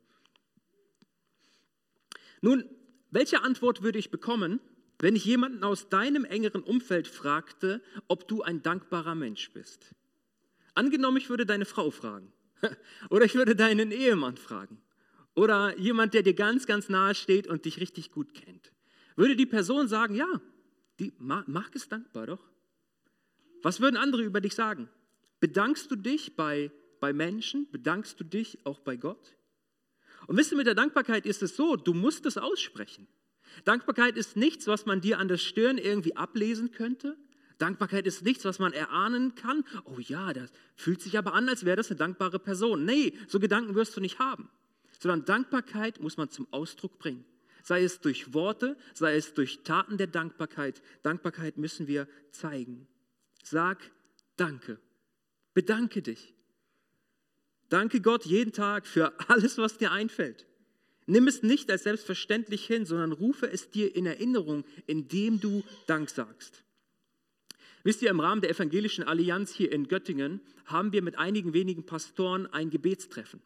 Nun, 2.41 2.65
welche 3.11 3.43
Antwort 3.43 3.83
würde 3.83 3.97
ich 3.97 4.11
bekommen, 4.11 4.59
wenn 4.99 5.15
ich 5.15 5.23
jemanden 5.23 5.63
aus 5.63 5.87
deinem 5.87 6.25
engeren 6.25 6.63
Umfeld 6.63 7.07
fragte, 7.07 7.81
ob 8.09 8.27
du 8.27 8.41
ein 8.41 8.61
dankbarer 8.61 9.15
Mensch 9.15 9.53
bist. 9.53 9.95
Angenommen, 10.75 11.15
ich 11.15 11.29
würde 11.29 11.45
deine 11.45 11.63
Frau 11.63 11.91
fragen 11.91 12.33
oder 13.09 13.25
ich 13.25 13.35
würde 13.35 13.55
deinen 13.55 13.91
Ehemann 13.91 14.37
fragen 14.37 14.81
oder 15.35 15.77
jemand, 15.77 16.13
der 16.13 16.23
dir 16.23 16.33
ganz, 16.33 16.65
ganz 16.65 16.89
nahe 16.89 17.15
steht 17.15 17.47
und 17.47 17.65
dich 17.65 17.79
richtig 17.79 18.11
gut 18.11 18.33
kennt. 18.33 18.71
Würde 19.15 19.35
die 19.35 19.45
Person 19.45 19.87
sagen, 19.87 20.15
ja, 20.15 20.41
die 20.99 21.13
mag 21.17 21.75
es 21.75 21.87
dankbar, 21.87 22.27
doch? 22.27 22.49
Was 23.63 23.79
würden 23.79 23.97
andere 23.97 24.23
über 24.23 24.41
dich 24.41 24.55
sagen? 24.55 24.89
Bedankst 25.39 25.89
du 25.91 25.95
dich 25.95 26.35
bei, 26.35 26.71
bei 26.99 27.13
Menschen? 27.13 27.69
Bedankst 27.71 28.19
du 28.19 28.23
dich 28.23 28.65
auch 28.65 28.79
bei 28.79 28.95
Gott? 28.95 29.35
Und 30.27 30.37
wisst 30.37 30.51
ihr, 30.51 30.57
mit 30.57 30.67
der 30.67 30.75
Dankbarkeit 30.75 31.25
ist 31.25 31.41
es 31.43 31.55
so, 31.55 31.75
du 31.75 31.93
musst 31.93 32.25
es 32.25 32.37
aussprechen. 32.37 33.07
Dankbarkeit 33.65 34.17
ist 34.17 34.37
nichts, 34.37 34.67
was 34.67 34.85
man 34.85 35.01
dir 35.01 35.19
an 35.19 35.27
der 35.27 35.37
Stirn 35.37 35.77
irgendwie 35.77 36.15
ablesen 36.15 36.71
könnte. 36.71 37.17
Dankbarkeit 37.61 38.07
ist 38.07 38.23
nichts, 38.23 38.43
was 38.45 38.59
man 38.59 38.73
erahnen 38.73 39.35
kann. 39.35 39.63
Oh 39.85 39.99
ja, 39.99 40.33
das 40.33 40.51
fühlt 40.75 41.01
sich 41.01 41.17
aber 41.17 41.33
an, 41.33 41.47
als 41.47 41.63
wäre 41.63 41.77
das 41.77 41.89
eine 41.89 41.97
dankbare 41.97 42.39
Person. 42.39 42.85
Nee, 42.85 43.13
so 43.27 43.39
Gedanken 43.39 43.75
wirst 43.75 43.95
du 43.95 44.01
nicht 44.01 44.19
haben. 44.19 44.49
Sondern 44.99 45.25
Dankbarkeit 45.25 45.99
muss 45.99 46.17
man 46.17 46.29
zum 46.29 46.47
Ausdruck 46.51 46.97
bringen. 46.97 47.23
Sei 47.63 47.83
es 47.83 48.01
durch 48.01 48.33
Worte, 48.33 48.77
sei 48.93 49.15
es 49.15 49.35
durch 49.35 49.63
Taten 49.63 49.97
der 49.97 50.07
Dankbarkeit. 50.07 50.81
Dankbarkeit 51.03 51.57
müssen 51.57 51.87
wir 51.87 52.07
zeigen. 52.31 52.87
Sag 53.43 53.91
Danke. 54.37 54.79
Bedanke 55.53 56.01
dich. 56.01 56.33
Danke 57.69 58.01
Gott 58.01 58.25
jeden 58.25 58.53
Tag 58.53 58.87
für 58.87 59.13
alles, 59.29 59.59
was 59.59 59.77
dir 59.77 59.91
einfällt. 59.91 60.47
Nimm 61.05 61.27
es 61.27 61.43
nicht 61.43 61.69
als 61.69 61.83
selbstverständlich 61.83 62.65
hin, 62.65 62.85
sondern 62.85 63.11
rufe 63.11 63.51
es 63.51 63.69
dir 63.69 63.95
in 63.95 64.07
Erinnerung, 64.07 64.65
indem 64.87 65.39
du 65.39 65.63
Dank 65.85 66.09
sagst. 66.09 66.63
Wisst 67.83 68.01
ihr, 68.03 68.11
im 68.11 68.19
Rahmen 68.19 68.41
der 68.41 68.51
Evangelischen 68.51 69.03
Allianz 69.03 69.53
hier 69.53 69.71
in 69.71 69.87
Göttingen 69.87 70.41
haben 70.65 70.91
wir 70.93 71.01
mit 71.01 71.17
einigen 71.17 71.53
wenigen 71.53 71.85
Pastoren 71.85 72.45
ein 72.47 72.69
Gebetstreffen. 72.69 73.41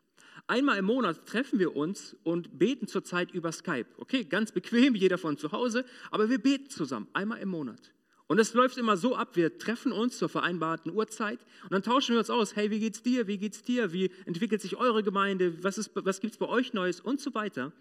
Einmal 0.47 0.77
im 0.77 0.85
Monat 0.85 1.25
treffen 1.25 1.57
wir 1.57 1.75
uns 1.75 2.15
und 2.23 2.59
beten 2.59 2.87
zurzeit 2.87 3.31
über 3.31 3.51
Skype. 3.51 3.87
Okay, 3.97 4.25
ganz 4.25 4.51
bequem, 4.51 4.93
jeder 4.93 5.17
von 5.17 5.37
zu 5.37 5.51
Hause, 5.53 5.85
aber 6.11 6.29
wir 6.29 6.37
beten 6.37 6.69
zusammen, 6.69 7.07
einmal 7.13 7.39
im 7.39 7.49
Monat. 7.49 7.93
Und 8.27 8.39
es 8.39 8.53
läuft 8.53 8.77
immer 8.77 8.97
so 8.97 9.15
ab, 9.15 9.35
wir 9.35 9.57
treffen 9.57 9.91
uns 9.91 10.17
zur 10.17 10.29
vereinbarten 10.29 10.91
Uhrzeit 10.91 11.39
und 11.63 11.71
dann 11.71 11.83
tauschen 11.83 12.13
wir 12.13 12.19
uns 12.19 12.29
aus, 12.29 12.55
hey, 12.55 12.71
wie 12.71 12.79
geht's 12.79 13.03
dir, 13.03 13.27
wie 13.27 13.37
geht's 13.37 13.63
dir, 13.63 13.93
wie 13.93 14.11
entwickelt 14.25 14.61
sich 14.61 14.75
eure 14.75 15.03
Gemeinde, 15.03 15.63
was, 15.63 15.89
was 15.93 16.19
gibt 16.19 16.33
es 16.33 16.39
bei 16.39 16.47
euch 16.47 16.73
Neues 16.73 16.99
und 16.99 17.21
so 17.21 17.33
weiter. 17.33 17.71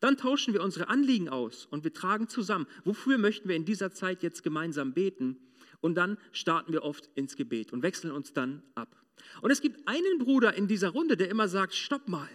Dann 0.00 0.16
tauschen 0.16 0.54
wir 0.54 0.62
unsere 0.62 0.88
Anliegen 0.88 1.28
aus 1.28 1.66
und 1.66 1.84
wir 1.84 1.92
tragen 1.92 2.28
zusammen, 2.28 2.66
wofür 2.84 3.18
möchten 3.18 3.48
wir 3.48 3.56
in 3.56 3.66
dieser 3.66 3.92
Zeit 3.92 4.22
jetzt 4.22 4.42
gemeinsam 4.42 4.94
beten 4.94 5.36
und 5.80 5.94
dann 5.94 6.18
starten 6.32 6.72
wir 6.72 6.82
oft 6.82 7.08
ins 7.14 7.36
Gebet 7.36 7.72
und 7.72 7.82
wechseln 7.82 8.12
uns 8.12 8.32
dann 8.32 8.62
ab. 8.74 8.96
Und 9.42 9.50
es 9.50 9.60
gibt 9.60 9.86
einen 9.86 10.18
Bruder 10.18 10.54
in 10.54 10.66
dieser 10.66 10.90
Runde, 10.90 11.16
der 11.16 11.28
immer 11.30 11.48
sagt, 11.48 11.74
stopp 11.74 12.08
mal, 12.08 12.28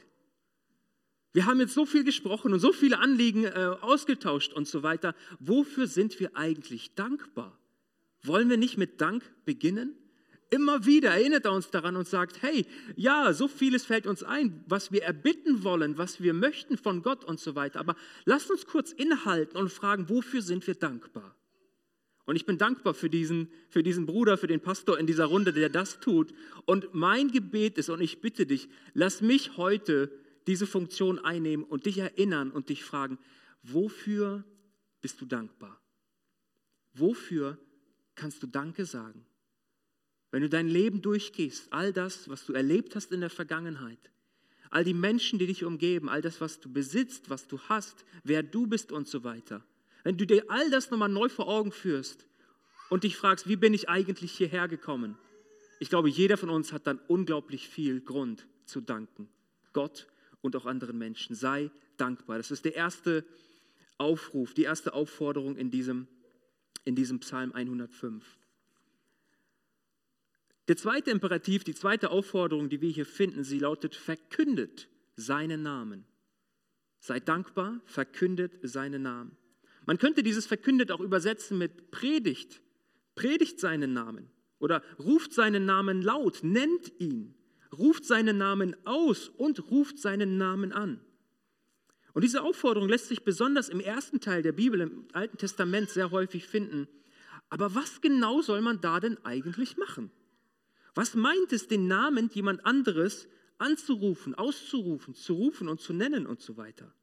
Wir 1.36 1.46
haben 1.48 1.60
jetzt 1.60 1.74
so 1.74 1.86
viel 1.86 2.06
gesprochen 2.06 2.54
und 2.54 2.62
so 2.62 2.72
viele 2.72 3.00
Anliegen 3.00 3.44
äh, 3.44 3.76
ausgetauscht 3.82 4.54
und 4.54 4.70
so 4.70 4.84
weiter. 4.84 5.14
Wofür 5.42 5.86
sind 5.86 6.18
wir 6.22 6.38
eigentlich 6.38 6.96
dankbar? 6.96 7.60
Wollen 8.24 8.50
wir 8.50 8.56
nicht 8.56 8.78
mit 8.78 9.02
Dank 9.02 9.22
beginnen? 9.44 9.98
Immer 10.50 10.86
wieder 10.86 11.10
erinnert 11.10 11.44
er 11.44 11.52
uns 11.52 11.70
daran 11.72 11.98
und 11.98 12.08
sagt, 12.08 12.42
hey, 12.42 12.66
ja, 12.96 13.34
so 13.34 13.50
vieles 13.50 13.84
fällt 13.84 14.08
uns 14.08 14.24
ein, 14.24 14.64
was 14.68 14.94
wir 14.94 15.04
erbitten 15.04 15.66
wollen, 15.66 15.98
was 15.98 16.22
wir 16.22 16.34
möchten 16.34 16.78
von 16.78 17.02
Gott 17.02 17.26
und 17.26 17.42
so 17.42 17.54
weiter. 17.54 17.82
Aber 17.82 17.98
lasst 18.24 18.50
uns 18.50 18.66
kurz 18.66 18.94
inhalten 18.94 19.58
und 19.58 19.70
fragen, 19.70 20.08
wofür 20.08 20.42
sind 20.42 20.66
wir 20.66 20.76
dankbar? 20.76 21.36
Und 22.26 22.36
ich 22.36 22.46
bin 22.46 22.58
dankbar 22.58 22.94
für 22.94 23.10
diesen, 23.10 23.50
für 23.70 23.84
diesen 23.84 24.06
Bruder, 24.06 24.38
für 24.38 24.48
den 24.48 24.60
Pastor 24.60 24.98
in 24.98 25.06
dieser 25.06 25.26
Runde, 25.26 25.54
der 25.54 25.70
das 25.70 26.00
tut. 26.00 26.34
Und 26.66 26.94
mein 26.94 27.30
Gebet 27.30 27.78
ist, 27.78 27.90
und 27.90 28.02
ich 28.02 28.20
bitte 28.20 28.46
dich, 28.46 28.68
lass 28.94 29.22
mich 29.22 29.58
heute 29.58 30.12
diese 30.48 30.66
Funktion 30.66 31.20
einnehmen 31.20 31.66
und 31.66 31.86
dich 31.86 32.00
erinnern 32.00 32.52
und 32.52 32.70
dich 32.70 32.84
fragen, 32.84 33.20
wofür 33.62 34.44
bist 35.02 35.22
du 35.22 35.26
dankbar? 35.26 35.80
Wofür 36.94 37.60
kannst 38.16 38.42
du 38.42 38.48
Danke 38.48 38.86
sagen? 38.86 39.26
Wenn 40.32 40.42
du 40.42 40.50
dein 40.50 40.68
Leben 40.68 41.02
durchgehst, 41.02 41.72
all 41.72 41.94
das, 41.94 42.28
was 42.28 42.46
du 42.46 42.54
erlebt 42.54 42.96
hast 42.96 43.12
in 43.12 43.22
der 43.22 43.30
Vergangenheit, 43.30 44.12
all 44.72 44.84
die 44.84 44.94
Menschen, 44.94 45.38
die 45.38 45.48
dich 45.48 45.64
umgeben, 45.64 46.10
all 46.10 46.22
das, 46.22 46.42
was 46.42 46.60
du 46.60 46.72
besitzt, 46.72 47.30
was 47.30 47.48
du 47.48 47.60
hast, 47.70 48.04
wer 48.24 48.42
du 48.42 48.66
bist 48.68 48.92
und 48.92 49.08
so 49.08 49.24
weiter. 49.24 49.64
Wenn 50.06 50.18
du 50.18 50.28
dir 50.28 50.46
all 50.50 50.70
das 50.70 50.92
nochmal 50.92 51.10
neu 51.10 51.30
vor 51.30 51.48
Augen 51.48 51.72
führst 51.72 52.28
und 52.92 53.04
dich 53.04 53.18
fragst, 53.18 53.50
wie 53.50 53.56
bin 53.56 53.74
ich 53.74 53.90
eigentlich 53.90 54.32
hierher 54.32 54.68
gekommen? 54.68 55.18
Ich 55.80 55.90
glaube, 55.90 56.10
jeder 56.10 56.38
von 56.38 56.52
uns 56.52 56.72
hat 56.72 56.86
dann 56.86 57.00
unglaublich 57.08 57.68
viel 57.68 58.02
Grund 58.02 58.46
zu 58.68 58.82
danken. 58.82 59.28
Gott 59.74 60.06
und 60.42 60.56
auch 60.56 60.68
anderen 60.68 61.00
Menschen. 61.00 61.36
Sei 61.36 61.72
dankbar. 61.98 62.38
Das 62.38 62.52
ist 62.52 62.66
der 62.66 62.76
erste 62.76 63.26
Aufruf, 63.98 64.54
die 64.54 64.62
erste 64.62 64.94
Aufforderung 64.94 65.58
in 65.58 65.72
diesem, 65.72 66.08
in 66.84 66.96
diesem 66.96 67.20
Psalm 67.22 67.52
105. 67.52 68.24
Der 70.68 70.78
zweite 70.78 71.10
Imperativ, 71.10 71.64
die 71.64 71.74
zweite 71.74 72.12
Aufforderung, 72.12 72.70
die 72.70 72.80
wir 72.80 72.92
hier 72.92 73.08
finden, 73.08 73.44
sie 73.44 73.58
lautet, 73.58 73.96
verkündet 73.96 74.88
seinen 75.16 75.64
Namen. 75.64 76.06
Sei 77.00 77.20
dankbar, 77.20 77.82
verkündet 77.86 78.54
seinen 78.62 79.02
Namen. 79.02 79.36
Man 79.86 79.98
könnte 79.98 80.24
dieses 80.24 80.46
verkündet 80.46 80.92
auch 80.92 81.00
übersetzen 81.00 81.58
mit 81.58 81.92
predigt. 81.92 82.62
Predigt 83.16 83.60
seinen 83.60 83.94
Namen 83.94 84.30
oder 84.60 84.82
ruft 85.00 85.34
seinen 85.34 85.66
Namen 85.66 86.02
laut, 86.02 86.40
nennt 86.44 86.92
ihn 87.00 87.36
ruft 87.78 88.06
seinen 88.06 88.38
Namen 88.38 88.76
aus 88.86 89.30
und 89.30 89.72
ruft 89.72 90.00
seinen 90.00 90.38
Namen 90.38 90.72
an. 90.72 91.00
Und 92.14 92.24
diese 92.24 92.44
Aufforderung 92.44 92.88
lässt 92.88 93.08
sich 93.08 93.24
besonders 93.24 93.70
im 93.70 93.80
ersten 93.80 94.22
Teil 94.22 94.42
der 94.42 94.54
Bibel, 94.54 94.82
im 94.82 95.08
Alten 95.14 95.38
Testament, 95.38 95.90
sehr 95.90 96.12
häufig 96.12 96.48
finden. 96.48 96.88
Aber 97.50 97.76
was 97.76 98.02
genau 98.02 98.42
soll 98.42 98.62
man 98.62 98.80
da 98.82 99.00
denn 99.00 99.18
eigentlich 99.26 99.78
machen? 99.78 100.12
Was 100.94 101.14
meint 101.14 101.52
es, 101.52 101.68
den 101.68 101.88
Namen 101.88 102.30
jemand 102.34 102.66
anderes 102.66 103.28
anzurufen, 103.58 104.34
auszurufen, 104.34 105.14
zu 105.14 105.34
rufen 105.34 105.68
und 105.68 105.82
zu 105.82 105.92
nennen 105.94 106.26
und 106.26 106.42
so 106.42 106.56
weiter? 106.56 106.94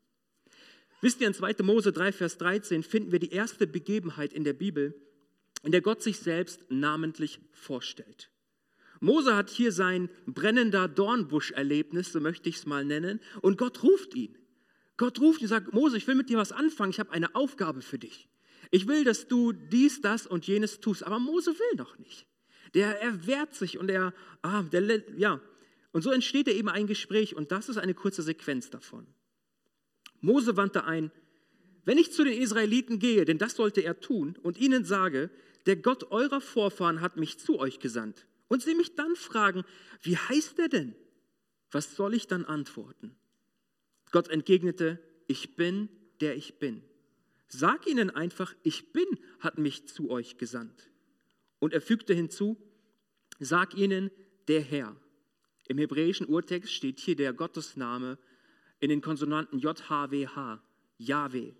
Wisst 1.02 1.20
ihr, 1.20 1.26
in 1.26 1.34
2. 1.34 1.56
Mose 1.64 1.92
3, 1.92 2.12
Vers 2.12 2.38
13 2.38 2.84
finden 2.84 3.10
wir 3.10 3.18
die 3.18 3.32
erste 3.32 3.66
Begebenheit 3.66 4.32
in 4.32 4.44
der 4.44 4.52
Bibel, 4.52 4.94
in 5.64 5.72
der 5.72 5.82
Gott 5.82 6.00
sich 6.00 6.18
selbst 6.18 6.64
namentlich 6.70 7.40
vorstellt. 7.52 8.30
Mose 9.00 9.34
hat 9.34 9.50
hier 9.50 9.72
sein 9.72 10.08
brennender 10.26 10.86
Dornbusch-Erlebnis, 10.86 12.12
so 12.12 12.20
möchte 12.20 12.48
ich 12.48 12.56
es 12.56 12.66
mal 12.66 12.84
nennen, 12.84 13.18
und 13.40 13.58
Gott 13.58 13.82
ruft 13.82 14.14
ihn. 14.14 14.38
Gott 14.96 15.20
ruft 15.20 15.40
ihn 15.40 15.46
und 15.46 15.48
sagt, 15.48 15.74
Mose, 15.74 15.96
ich 15.96 16.06
will 16.06 16.14
mit 16.14 16.30
dir 16.30 16.38
was 16.38 16.52
anfangen, 16.52 16.92
ich 16.92 17.00
habe 17.00 17.10
eine 17.10 17.34
Aufgabe 17.34 17.82
für 17.82 17.98
dich. 17.98 18.28
Ich 18.70 18.86
will, 18.86 19.02
dass 19.02 19.26
du 19.26 19.50
dies, 19.50 20.02
das 20.02 20.28
und 20.28 20.46
jenes 20.46 20.78
tust, 20.78 21.04
aber 21.04 21.18
Mose 21.18 21.50
will 21.50 21.78
noch 21.78 21.98
nicht. 21.98 22.26
Der 22.74 23.02
erwehrt 23.02 23.56
sich 23.56 23.76
und 23.76 23.90
er, 23.90 24.14
ah, 24.42 24.62
der, 24.62 25.02
ja. 25.18 25.40
Und 25.90 26.02
so 26.02 26.12
entsteht 26.12 26.46
er 26.46 26.54
eben 26.54 26.68
ein 26.68 26.86
Gespräch 26.86 27.34
und 27.34 27.50
das 27.50 27.68
ist 27.68 27.78
eine 27.78 27.94
kurze 27.94 28.22
Sequenz 28.22 28.70
davon. 28.70 29.08
Mose 30.22 30.56
wandte 30.56 30.84
ein, 30.84 31.10
wenn 31.84 31.98
ich 31.98 32.12
zu 32.12 32.24
den 32.24 32.40
Israeliten 32.40 32.98
gehe, 32.98 33.24
denn 33.24 33.38
das 33.38 33.56
sollte 33.56 33.82
er 33.82 34.00
tun, 34.00 34.38
und 34.42 34.56
ihnen 34.56 34.84
sage, 34.84 35.30
der 35.66 35.76
Gott 35.76 36.10
eurer 36.10 36.40
Vorfahren 36.40 37.00
hat 37.00 37.16
mich 37.16 37.38
zu 37.38 37.58
euch 37.58 37.80
gesandt, 37.80 38.26
und 38.48 38.62
sie 38.62 38.74
mich 38.74 38.94
dann 38.94 39.16
fragen, 39.16 39.64
wie 40.00 40.16
heißt 40.16 40.58
er 40.58 40.68
denn? 40.68 40.94
Was 41.70 41.96
soll 41.96 42.14
ich 42.14 42.28
dann 42.28 42.44
antworten? 42.44 43.16
Gott 44.12 44.28
entgegnete, 44.28 45.00
ich 45.26 45.56
bin, 45.56 45.88
der 46.20 46.36
ich 46.36 46.58
bin. 46.58 46.82
Sag 47.48 47.86
ihnen 47.86 48.10
einfach, 48.10 48.54
ich 48.62 48.92
bin, 48.92 49.06
hat 49.40 49.58
mich 49.58 49.88
zu 49.88 50.10
euch 50.10 50.38
gesandt. 50.38 50.90
Und 51.58 51.72
er 51.72 51.80
fügte 51.80 52.14
hinzu, 52.14 52.56
sag 53.40 53.74
ihnen, 53.74 54.10
der 54.48 54.60
Herr. 54.60 54.96
Im 55.68 55.78
hebräischen 55.78 56.26
Urtext 56.26 56.72
steht 56.72 57.00
hier 57.00 57.16
der 57.16 57.32
Gottesname 57.32 58.18
in 58.82 58.88
den 58.88 59.00
Konsonanten 59.00 59.60
JHWH, 59.60 60.60
Yahweh. 60.98 61.52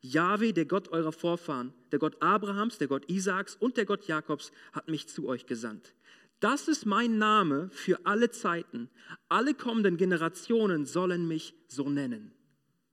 Yahweh, 0.00 0.52
der 0.52 0.66
Gott 0.66 0.90
eurer 0.90 1.12
Vorfahren, 1.12 1.72
der 1.90 1.98
Gott 1.98 2.20
Abrahams, 2.22 2.76
der 2.76 2.88
Gott 2.88 3.10
Isaaks 3.10 3.56
und 3.56 3.78
der 3.78 3.86
Gott 3.86 4.06
Jakobs, 4.06 4.52
hat 4.72 4.86
mich 4.86 5.08
zu 5.08 5.26
euch 5.26 5.46
gesandt. 5.46 5.94
Das 6.40 6.68
ist 6.68 6.84
mein 6.84 7.16
Name 7.16 7.70
für 7.72 8.04
alle 8.04 8.30
Zeiten. 8.30 8.90
Alle 9.30 9.54
kommenden 9.54 9.96
Generationen 9.96 10.84
sollen 10.84 11.26
mich 11.26 11.54
so 11.68 11.88
nennen. 11.88 12.32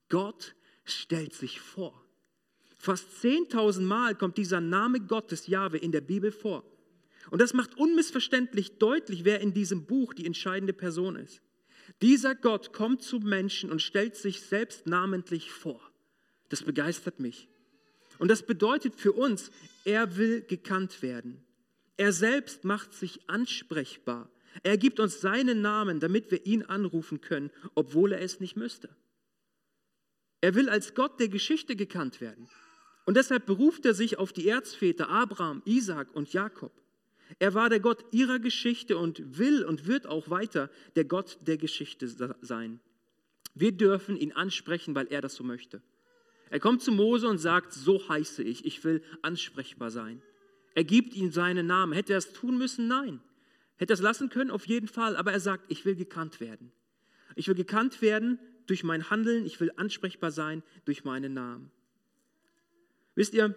Gott 0.08 0.56
stellt 0.86 1.34
sich 1.34 1.60
vor. 1.60 2.02
Fast 2.78 3.24
10.000 3.24 3.82
Mal 3.82 4.16
kommt 4.16 4.38
dieser 4.38 4.62
Name 4.62 5.02
Gottes, 5.02 5.48
Jahwe, 5.48 5.78
in 5.78 5.92
der 5.92 6.02
Bibel 6.02 6.32
vor. 6.32 6.64
Und 7.30 7.42
das 7.42 7.54
macht 7.54 7.78
unmissverständlich 7.78 8.78
deutlich, 8.78 9.26
wer 9.26 9.42
in 9.42 9.54
diesem 9.54 9.86
Buch 9.86 10.14
die 10.14 10.26
entscheidende 10.26 10.74
Person 10.74 11.18
ist. 11.18 11.42
Dieser 12.02 12.36
Gott 12.36 12.74
kommt 12.74 13.02
zu 13.02 13.20
Menschen 13.20 13.72
und 13.72 13.82
stellt 13.82 14.16
sich 14.16 14.42
selbst 14.42 14.86
namentlich 14.86 15.52
vor. 15.52 15.80
Das 16.50 16.64
begeistert 16.64 17.20
mich. 17.20 17.48
Und 18.20 18.30
das 18.30 18.44
bedeutet 18.44 18.96
für 18.96 19.14
uns, 19.14 19.52
er 19.84 20.18
will 20.18 20.42
gekannt 20.42 21.02
werden. 21.02 21.44
Er 21.98 22.12
selbst 22.12 22.64
macht 22.64 22.94
sich 22.94 23.30
ansprechbar. 23.30 24.30
Er 24.64 24.78
gibt 24.78 25.00
uns 25.00 25.22
seinen 25.22 25.62
Namen, 25.62 26.00
damit 26.00 26.32
wir 26.32 26.46
ihn 26.46 26.64
anrufen 26.64 27.22
können, 27.22 27.52
obwohl 27.74 28.14
er 28.14 28.22
es 28.22 28.40
nicht 28.40 28.56
müsste. 28.56 28.90
Er 30.42 30.56
will 30.56 30.70
als 30.70 30.94
Gott 30.94 31.20
der 31.20 31.30
Geschichte 31.30 31.76
gekannt 31.76 32.22
werden. 32.22 32.48
Und 33.06 33.18
deshalb 33.18 33.46
beruft 33.46 33.86
er 33.86 33.94
sich 33.94 34.18
auf 34.18 34.34
die 34.34 34.48
Erzväter 34.48 35.10
Abraham, 35.10 35.62
Isaac 35.66 36.14
und 36.14 36.34
Jakob. 36.34 36.72
Er 37.40 37.54
war 37.54 37.70
der 37.70 37.80
Gott 37.80 38.06
ihrer 38.12 38.40
Geschichte 38.40 38.98
und 38.98 39.38
will 39.38 39.64
und 39.64 39.88
wird 39.88 40.08
auch 40.08 40.30
weiter 40.30 40.70
der 40.96 41.06
Gott 41.06 41.38
der 41.42 41.58
Geschichte 41.58 42.08
sein. 42.42 42.80
Wir 43.54 43.72
dürfen 43.72 44.18
ihn 44.18 44.34
ansprechen, 44.34 44.96
weil 44.96 45.08
er 45.08 45.22
das 45.22 45.36
so 45.36 45.44
möchte. 45.44 45.82
Er 46.50 46.60
kommt 46.60 46.82
zu 46.82 46.92
Mose 46.92 47.28
und 47.28 47.38
sagt, 47.38 47.74
so 47.74 48.08
heiße 48.08 48.44
ich, 48.44 48.66
ich 48.66 48.84
will 48.84 49.02
ansprechbar 49.22 49.92
sein. 49.92 50.22
Er 50.76 50.84
gibt 50.84 51.16
ihm 51.16 51.32
seinen 51.32 51.68
Namen. 51.68 51.94
Hätte 51.94 52.14
er 52.14 52.20
es 52.20 52.34
tun 52.34 52.58
müssen? 52.58 52.88
Nein. 52.88 53.22
Hätte 53.78 53.94
er 53.94 53.96
es 53.96 54.02
lassen 54.02 54.30
können? 54.30 54.52
Auf 54.52 54.68
jeden 54.68 54.88
Fall. 54.88 55.16
Aber 55.16 55.32
er 55.32 55.40
sagt, 55.40 55.66
ich 55.70 55.86
will 55.86 55.96
gekannt 55.96 56.40
werden. 56.40 56.72
Ich 57.36 57.48
will 57.48 57.56
gekannt 57.56 58.02
werden 58.02 58.40
durch 58.68 58.84
mein 58.84 59.10
Handeln. 59.10 59.46
Ich 59.46 59.60
will 59.60 59.72
ansprechbar 59.78 60.32
sein 60.32 60.64
durch 60.84 61.06
meinen 61.06 61.34
Namen. 61.34 61.72
Wisst 63.16 63.34
ihr, 63.34 63.56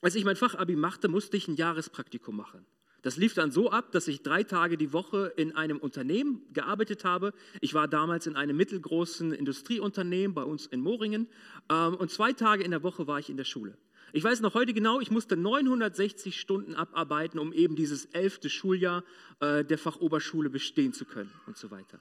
als 0.00 0.14
ich 0.14 0.24
mein 0.24 0.36
Fachabi 0.36 0.76
machte, 0.76 1.08
musste 1.08 1.36
ich 1.36 1.48
ein 1.48 1.56
Jahrespraktikum 1.56 2.36
machen. 2.36 2.64
Das 3.02 3.16
lief 3.16 3.34
dann 3.34 3.52
so 3.52 3.70
ab, 3.70 3.92
dass 3.92 4.08
ich 4.08 4.22
drei 4.22 4.42
Tage 4.42 4.76
die 4.76 4.92
Woche 4.92 5.32
in 5.36 5.54
einem 5.54 5.78
Unternehmen 5.78 6.42
gearbeitet 6.52 7.04
habe. 7.04 7.32
Ich 7.60 7.72
war 7.72 7.86
damals 7.86 8.26
in 8.26 8.34
einem 8.34 8.56
mittelgroßen 8.56 9.32
Industrieunternehmen 9.32 10.34
bei 10.34 10.42
uns 10.42 10.66
in 10.66 10.80
Moringen 10.80 11.28
ähm, 11.70 11.94
und 11.94 12.10
zwei 12.10 12.32
Tage 12.32 12.64
in 12.64 12.72
der 12.72 12.82
Woche 12.82 13.06
war 13.06 13.20
ich 13.20 13.30
in 13.30 13.36
der 13.36 13.44
Schule. 13.44 13.78
Ich 14.12 14.24
weiß 14.24 14.40
noch 14.40 14.54
heute 14.54 14.72
genau, 14.72 15.00
ich 15.00 15.10
musste 15.10 15.36
960 15.36 16.40
Stunden 16.40 16.74
abarbeiten, 16.74 17.38
um 17.38 17.52
eben 17.52 17.76
dieses 17.76 18.06
elfte 18.06 18.48
Schuljahr 18.48 19.04
äh, 19.40 19.64
der 19.64 19.76
Fachoberschule 19.76 20.48
bestehen 20.48 20.94
zu 20.94 21.04
können 21.04 21.30
und 21.46 21.58
so 21.58 21.70
weiter. 21.70 22.00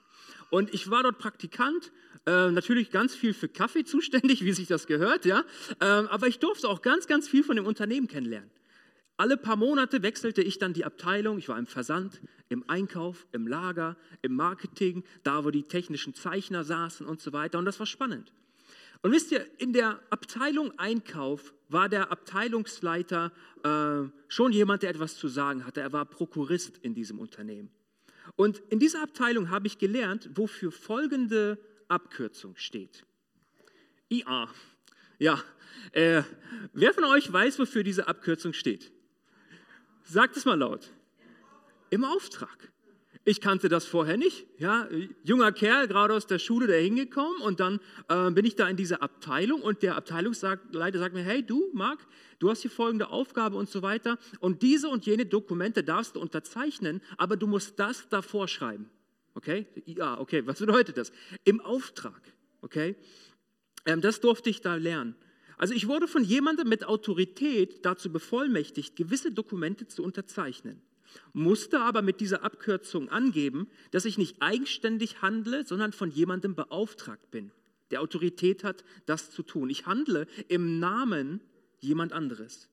Und 0.49 0.73
ich 0.73 0.89
war 0.89 1.03
dort 1.03 1.17
Praktikant, 1.17 1.91
äh, 2.25 2.49
natürlich 2.49 2.91
ganz 2.91 3.13
viel 3.13 3.33
für 3.33 3.49
Kaffee 3.49 3.83
zuständig, 3.83 4.41
wie 4.45 4.53
sich 4.53 4.67
das 4.67 4.87
gehört, 4.87 5.25
ja. 5.25 5.43
Äh, 5.81 5.85
aber 5.85 6.27
ich 6.27 6.39
durfte 6.39 6.69
auch 6.69 6.81
ganz, 6.81 7.07
ganz 7.07 7.27
viel 7.27 7.43
von 7.43 7.57
dem 7.57 7.65
Unternehmen 7.65 8.07
kennenlernen. 8.07 8.49
Alle 9.17 9.35
paar 9.35 9.55
Monate 9.55 10.03
wechselte 10.03 10.41
ich 10.41 10.59
dann 10.59 10.73
die 10.73 10.85
Abteilung. 10.85 11.39
Ich 11.39 11.49
war 11.49 11.57
im 11.57 11.65
Versand, 11.65 12.21
im 12.49 12.69
Einkauf, 12.69 13.25
im 13.31 13.47
Lager, 13.47 13.97
im 14.21 14.35
Marketing, 14.35 15.03
da 15.23 15.43
wo 15.43 15.49
die 15.49 15.63
technischen 15.63 16.13
Zeichner 16.13 16.63
saßen 16.63 17.05
und 17.05 17.19
so 17.19 17.33
weiter. 17.33 17.57
Und 17.57 17.65
das 17.65 17.79
war 17.79 17.87
spannend. 17.87 18.31
Und 19.01 19.11
wisst 19.11 19.31
ihr, 19.31 19.45
in 19.59 19.73
der 19.73 19.99
Abteilung 20.09 20.77
Einkauf 20.79 21.53
war 21.69 21.89
der 21.89 22.11
Abteilungsleiter 22.11 23.31
äh, 23.63 24.09
schon 24.27 24.51
jemand, 24.51 24.83
der 24.83 24.89
etwas 24.89 25.15
zu 25.15 25.27
sagen 25.27 25.65
hatte. 25.65 25.81
Er 25.81 25.93
war 25.93 26.05
Prokurist 26.05 26.77
in 26.79 26.93
diesem 26.93 27.19
Unternehmen. 27.19 27.69
Und 28.35 28.59
in 28.69 28.79
dieser 28.79 29.03
Abteilung 29.03 29.49
habe 29.49 29.67
ich 29.67 29.77
gelernt, 29.77 30.29
wofür 30.33 30.71
folgende 30.71 31.57
Abkürzung 31.87 32.55
steht. 32.57 33.05
IA. 34.09 34.49
Ja, 35.19 35.41
äh, 35.91 36.23
wer 36.73 36.93
von 36.93 37.05
euch 37.05 37.31
weiß, 37.31 37.59
wofür 37.59 37.83
diese 37.83 38.07
Abkürzung 38.07 38.53
steht? 38.53 38.91
Sagt 40.03 40.37
es 40.37 40.45
mal 40.45 40.59
laut. 40.59 40.91
Im 41.89 42.03
Auftrag. 42.03 42.71
Ich 43.29 43.41
kannte 43.41 43.67
das 43.67 43.83
vorher 43.83 44.15
nicht. 44.15 44.47
Ja, 44.57 44.87
junger 45.21 45.51
Kerl, 45.51 45.89
gerade 45.89 46.13
aus 46.13 46.27
der 46.27 46.39
Schule, 46.39 46.65
der 46.65 46.79
hingekommen 46.79 47.41
und 47.41 47.59
dann 47.59 47.81
äh, 48.07 48.31
bin 48.31 48.45
ich 48.45 48.55
da 48.55 48.69
in 48.69 48.77
dieser 48.77 49.03
Abteilung 49.03 49.61
und 49.61 49.83
der 49.83 49.97
Abteilungsleiter 49.97 50.97
sagt 50.97 51.13
mir, 51.13 51.23
hey 51.23 51.45
du, 51.45 51.69
Marc, 51.73 51.99
du 52.39 52.49
hast 52.49 52.61
hier 52.61 52.71
folgende 52.71 53.09
Aufgabe 53.09 53.57
und 53.57 53.67
so 53.67 53.81
weiter 53.81 54.17
und 54.39 54.61
diese 54.61 54.87
und 54.87 55.05
jene 55.05 55.25
Dokumente 55.25 55.83
darfst 55.83 56.15
du 56.15 56.21
unterzeichnen, 56.21 57.01
aber 57.17 57.35
du 57.35 57.47
musst 57.47 57.77
das 57.77 58.07
davor 58.07 58.47
schreiben. 58.47 58.89
Okay? 59.33 59.67
Ja, 59.83 60.17
okay, 60.21 60.47
was 60.47 60.59
bedeutet 60.59 60.97
das? 60.97 61.11
Im 61.43 61.59
Auftrag. 61.59 62.21
Okay? 62.61 62.95
Ähm, 63.85 63.99
das 63.99 64.21
durfte 64.21 64.49
ich 64.49 64.61
da 64.61 64.75
lernen. 64.75 65.17
Also 65.57 65.73
ich 65.73 65.89
wurde 65.89 66.07
von 66.07 66.23
jemandem 66.23 66.69
mit 66.69 66.85
Autorität 66.85 67.83
dazu 67.85 68.09
bevollmächtigt, 68.09 68.95
gewisse 68.95 69.33
Dokumente 69.33 69.85
zu 69.85 70.01
unterzeichnen 70.01 70.81
musste 71.33 71.79
aber 71.79 72.01
mit 72.01 72.19
dieser 72.19 72.43
Abkürzung 72.43 73.09
angeben, 73.09 73.69
dass 73.91 74.05
ich 74.05 74.17
nicht 74.17 74.41
eigenständig 74.41 75.21
handle, 75.21 75.65
sondern 75.65 75.93
von 75.93 76.11
jemandem 76.11 76.55
beauftragt 76.55 77.31
bin, 77.31 77.51
der 77.91 78.01
Autorität 78.01 78.63
hat, 78.63 78.83
das 79.05 79.31
zu 79.31 79.43
tun. 79.43 79.69
Ich 79.69 79.85
handle 79.85 80.27
im 80.47 80.79
Namen 80.79 81.41
jemand 81.79 82.13
anderes. 82.13 82.69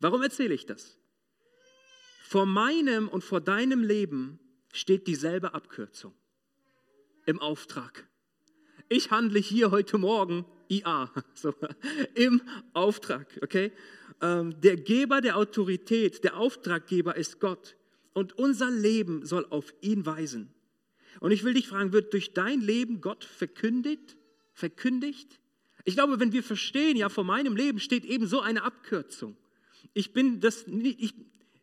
Warum 0.00 0.22
erzähle 0.22 0.54
ich 0.54 0.66
das? 0.66 0.98
Vor 2.24 2.46
meinem 2.46 3.08
und 3.08 3.22
vor 3.22 3.40
deinem 3.40 3.82
Leben 3.82 4.38
steht 4.72 5.06
dieselbe 5.06 5.54
Abkürzung 5.54 6.14
im 7.26 7.38
Auftrag. 7.40 8.06
Ich 8.88 9.10
handle 9.10 9.38
hier 9.38 9.70
heute 9.70 9.98
Morgen 9.98 10.44
IA, 10.68 11.10
so, 11.34 11.54
im 12.14 12.42
Auftrag, 12.72 13.26
okay? 13.42 13.72
Ähm, 14.22 14.60
der 14.60 14.76
Geber 14.76 15.20
der 15.20 15.36
Autorität, 15.36 16.24
der 16.24 16.36
Auftraggeber 16.36 17.16
ist 17.16 17.40
Gott 17.40 17.76
und 18.14 18.38
unser 18.38 18.70
Leben 18.70 19.26
soll 19.26 19.46
auf 19.50 19.74
ihn 19.80 20.06
weisen. 20.06 20.54
Und 21.20 21.32
ich 21.32 21.44
will 21.44 21.54
dich 21.54 21.68
fragen, 21.68 21.92
wird 21.92 22.12
durch 22.12 22.32
dein 22.32 22.60
Leben 22.60 23.00
Gott 23.00 23.24
verkündigt? 23.24 24.16
Verkündigt? 24.54 25.40
Ich 25.84 25.94
glaube, 25.94 26.20
wenn 26.20 26.32
wir 26.32 26.42
verstehen, 26.42 26.96
ja, 26.96 27.08
vor 27.08 27.24
meinem 27.24 27.56
Leben 27.56 27.80
steht 27.80 28.04
eben 28.04 28.26
so 28.26 28.40
eine 28.40 28.62
Abkürzung. 28.62 29.36
Ich 29.94 30.12
bin, 30.12 30.40
das, 30.40 30.64
ich, 30.66 31.14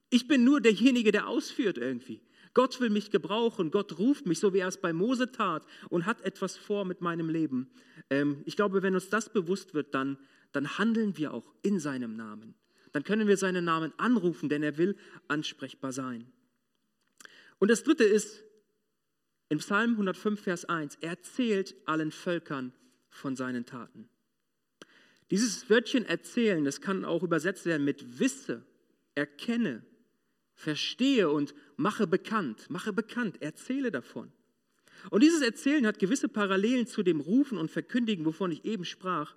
ich 0.09 0.27
bin 0.27 0.43
nur 0.43 0.61
derjenige, 0.61 1.11
der 1.11 1.27
ausführt 1.27 1.77
irgendwie. 1.77 2.21
Gott 2.53 2.81
will 2.81 2.89
mich 2.89 3.11
gebrauchen, 3.11 3.71
Gott 3.71 3.97
ruft 3.99 4.25
mich, 4.25 4.39
so 4.39 4.53
wie 4.53 4.59
er 4.59 4.67
es 4.67 4.81
bei 4.81 4.91
Mose 4.91 5.31
tat 5.31 5.65
und 5.89 6.05
hat 6.05 6.21
etwas 6.21 6.57
vor 6.57 6.83
mit 6.83 6.99
meinem 6.99 7.29
Leben. 7.29 7.69
Ähm, 8.09 8.41
ich 8.45 8.55
glaube, 8.55 8.81
wenn 8.81 8.95
uns 8.95 9.09
das 9.09 9.31
bewusst 9.31 9.73
wird, 9.73 9.93
dann, 9.93 10.17
dann 10.51 10.77
handeln 10.77 11.17
wir 11.17 11.33
auch 11.33 11.53
in 11.61 11.79
seinem 11.79 12.15
Namen. 12.15 12.55
Dann 12.91 13.03
können 13.03 13.27
wir 13.27 13.37
seinen 13.37 13.65
Namen 13.65 13.93
anrufen, 13.97 14.49
denn 14.49 14.63
er 14.63 14.77
will 14.77 14.95
ansprechbar 15.27 15.91
sein. 15.91 16.31
Und 17.59 17.69
das 17.69 17.83
dritte 17.83 18.03
ist, 18.03 18.43
in 19.49 19.59
Psalm 19.59 19.91
105, 19.91 20.41
Vers 20.41 20.65
1, 20.65 20.97
er 21.01 21.11
erzählt 21.11 21.75
allen 21.85 22.11
Völkern 22.11 22.71
von 23.09 23.35
seinen 23.35 23.65
Taten. 23.65 24.09
Dieses 25.31 25.69
Wörtchen 25.69 26.05
erzählen, 26.05 26.63
das 26.63 26.81
kann 26.81 27.05
auch 27.05 27.23
übersetzt 27.23 27.65
werden 27.65 27.83
mit 27.83 28.19
wisse, 28.19 28.65
erkenne, 29.15 29.83
verstehe 30.55 31.29
und 31.29 31.53
mache 31.77 32.07
bekannt. 32.07 32.69
Mache 32.69 32.93
bekannt, 32.93 33.41
erzähle 33.41 33.91
davon. 33.91 34.31
Und 35.09 35.23
dieses 35.23 35.41
Erzählen 35.41 35.85
hat 35.85 35.99
gewisse 35.99 36.27
Parallelen 36.27 36.87
zu 36.87 37.03
dem 37.03 37.19
Rufen 37.19 37.57
und 37.57 37.71
Verkündigen, 37.71 38.25
wovon 38.25 38.51
ich 38.51 38.65
eben 38.65 38.85
sprach. 38.85 39.35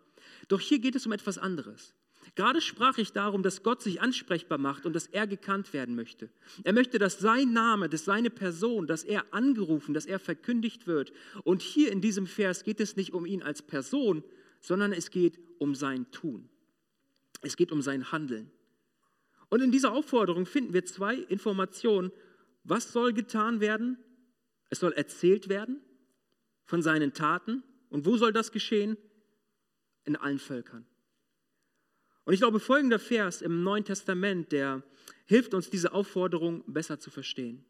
Doch 0.48 0.60
hier 0.60 0.78
geht 0.78 0.94
es 0.96 1.06
um 1.06 1.12
etwas 1.12 1.38
anderes. 1.38 1.94
Gerade 2.34 2.60
sprach 2.60 2.98
ich 2.98 3.12
darum, 3.12 3.42
dass 3.42 3.62
Gott 3.62 3.82
sich 3.82 4.00
ansprechbar 4.00 4.56
macht 4.56 4.86
und 4.86 4.94
dass 4.94 5.06
er 5.06 5.26
gekannt 5.26 5.72
werden 5.72 5.94
möchte. 5.94 6.30
Er 6.64 6.72
möchte, 6.72 6.98
dass 6.98 7.18
sein 7.18 7.52
Name, 7.52 7.88
dass 7.88 8.04
seine 8.04 8.30
Person, 8.30 8.86
dass 8.86 9.04
er 9.04 9.24
angerufen, 9.34 9.92
dass 9.92 10.06
er 10.06 10.18
verkündigt 10.18 10.86
wird. 10.86 11.12
Und 11.44 11.62
hier 11.62 11.92
in 11.92 12.00
diesem 12.00 12.26
Vers 12.26 12.64
geht 12.64 12.80
es 12.80 12.96
nicht 12.96 13.12
um 13.12 13.26
ihn 13.26 13.42
als 13.42 13.60
Person, 13.60 14.22
sondern 14.60 14.92
es 14.92 15.10
geht 15.10 15.38
um 15.58 15.74
sein 15.74 16.10
Tun. 16.10 16.48
Es 17.42 17.56
geht 17.56 17.72
um 17.72 17.82
sein 17.82 18.12
Handeln. 18.12 18.50
Und 19.50 19.60
in 19.60 19.70
dieser 19.70 19.92
Aufforderung 19.92 20.46
finden 20.46 20.72
wir 20.72 20.86
zwei 20.86 21.16
Informationen. 21.16 22.12
Was 22.64 22.92
soll 22.92 23.12
getan 23.12 23.60
werden? 23.60 23.98
Es 24.72 24.80
soll 24.80 24.94
erzählt 24.94 25.50
werden 25.50 25.82
von 26.64 26.80
seinen 26.80 27.12
Taten. 27.12 27.62
Und 27.90 28.06
wo 28.06 28.16
soll 28.16 28.32
das 28.32 28.52
geschehen? 28.52 28.96
In 30.06 30.16
allen 30.16 30.38
Völkern. 30.38 30.86
Und 32.24 32.32
ich 32.32 32.40
glaube, 32.40 32.58
folgender 32.58 32.98
Vers 32.98 33.42
im 33.42 33.62
Neuen 33.62 33.84
Testament, 33.84 34.50
der 34.50 34.82
hilft 35.26 35.52
uns, 35.52 35.68
diese 35.68 35.92
Aufforderung 35.92 36.64
besser 36.66 36.98
zu 36.98 37.10
verstehen. 37.10 37.66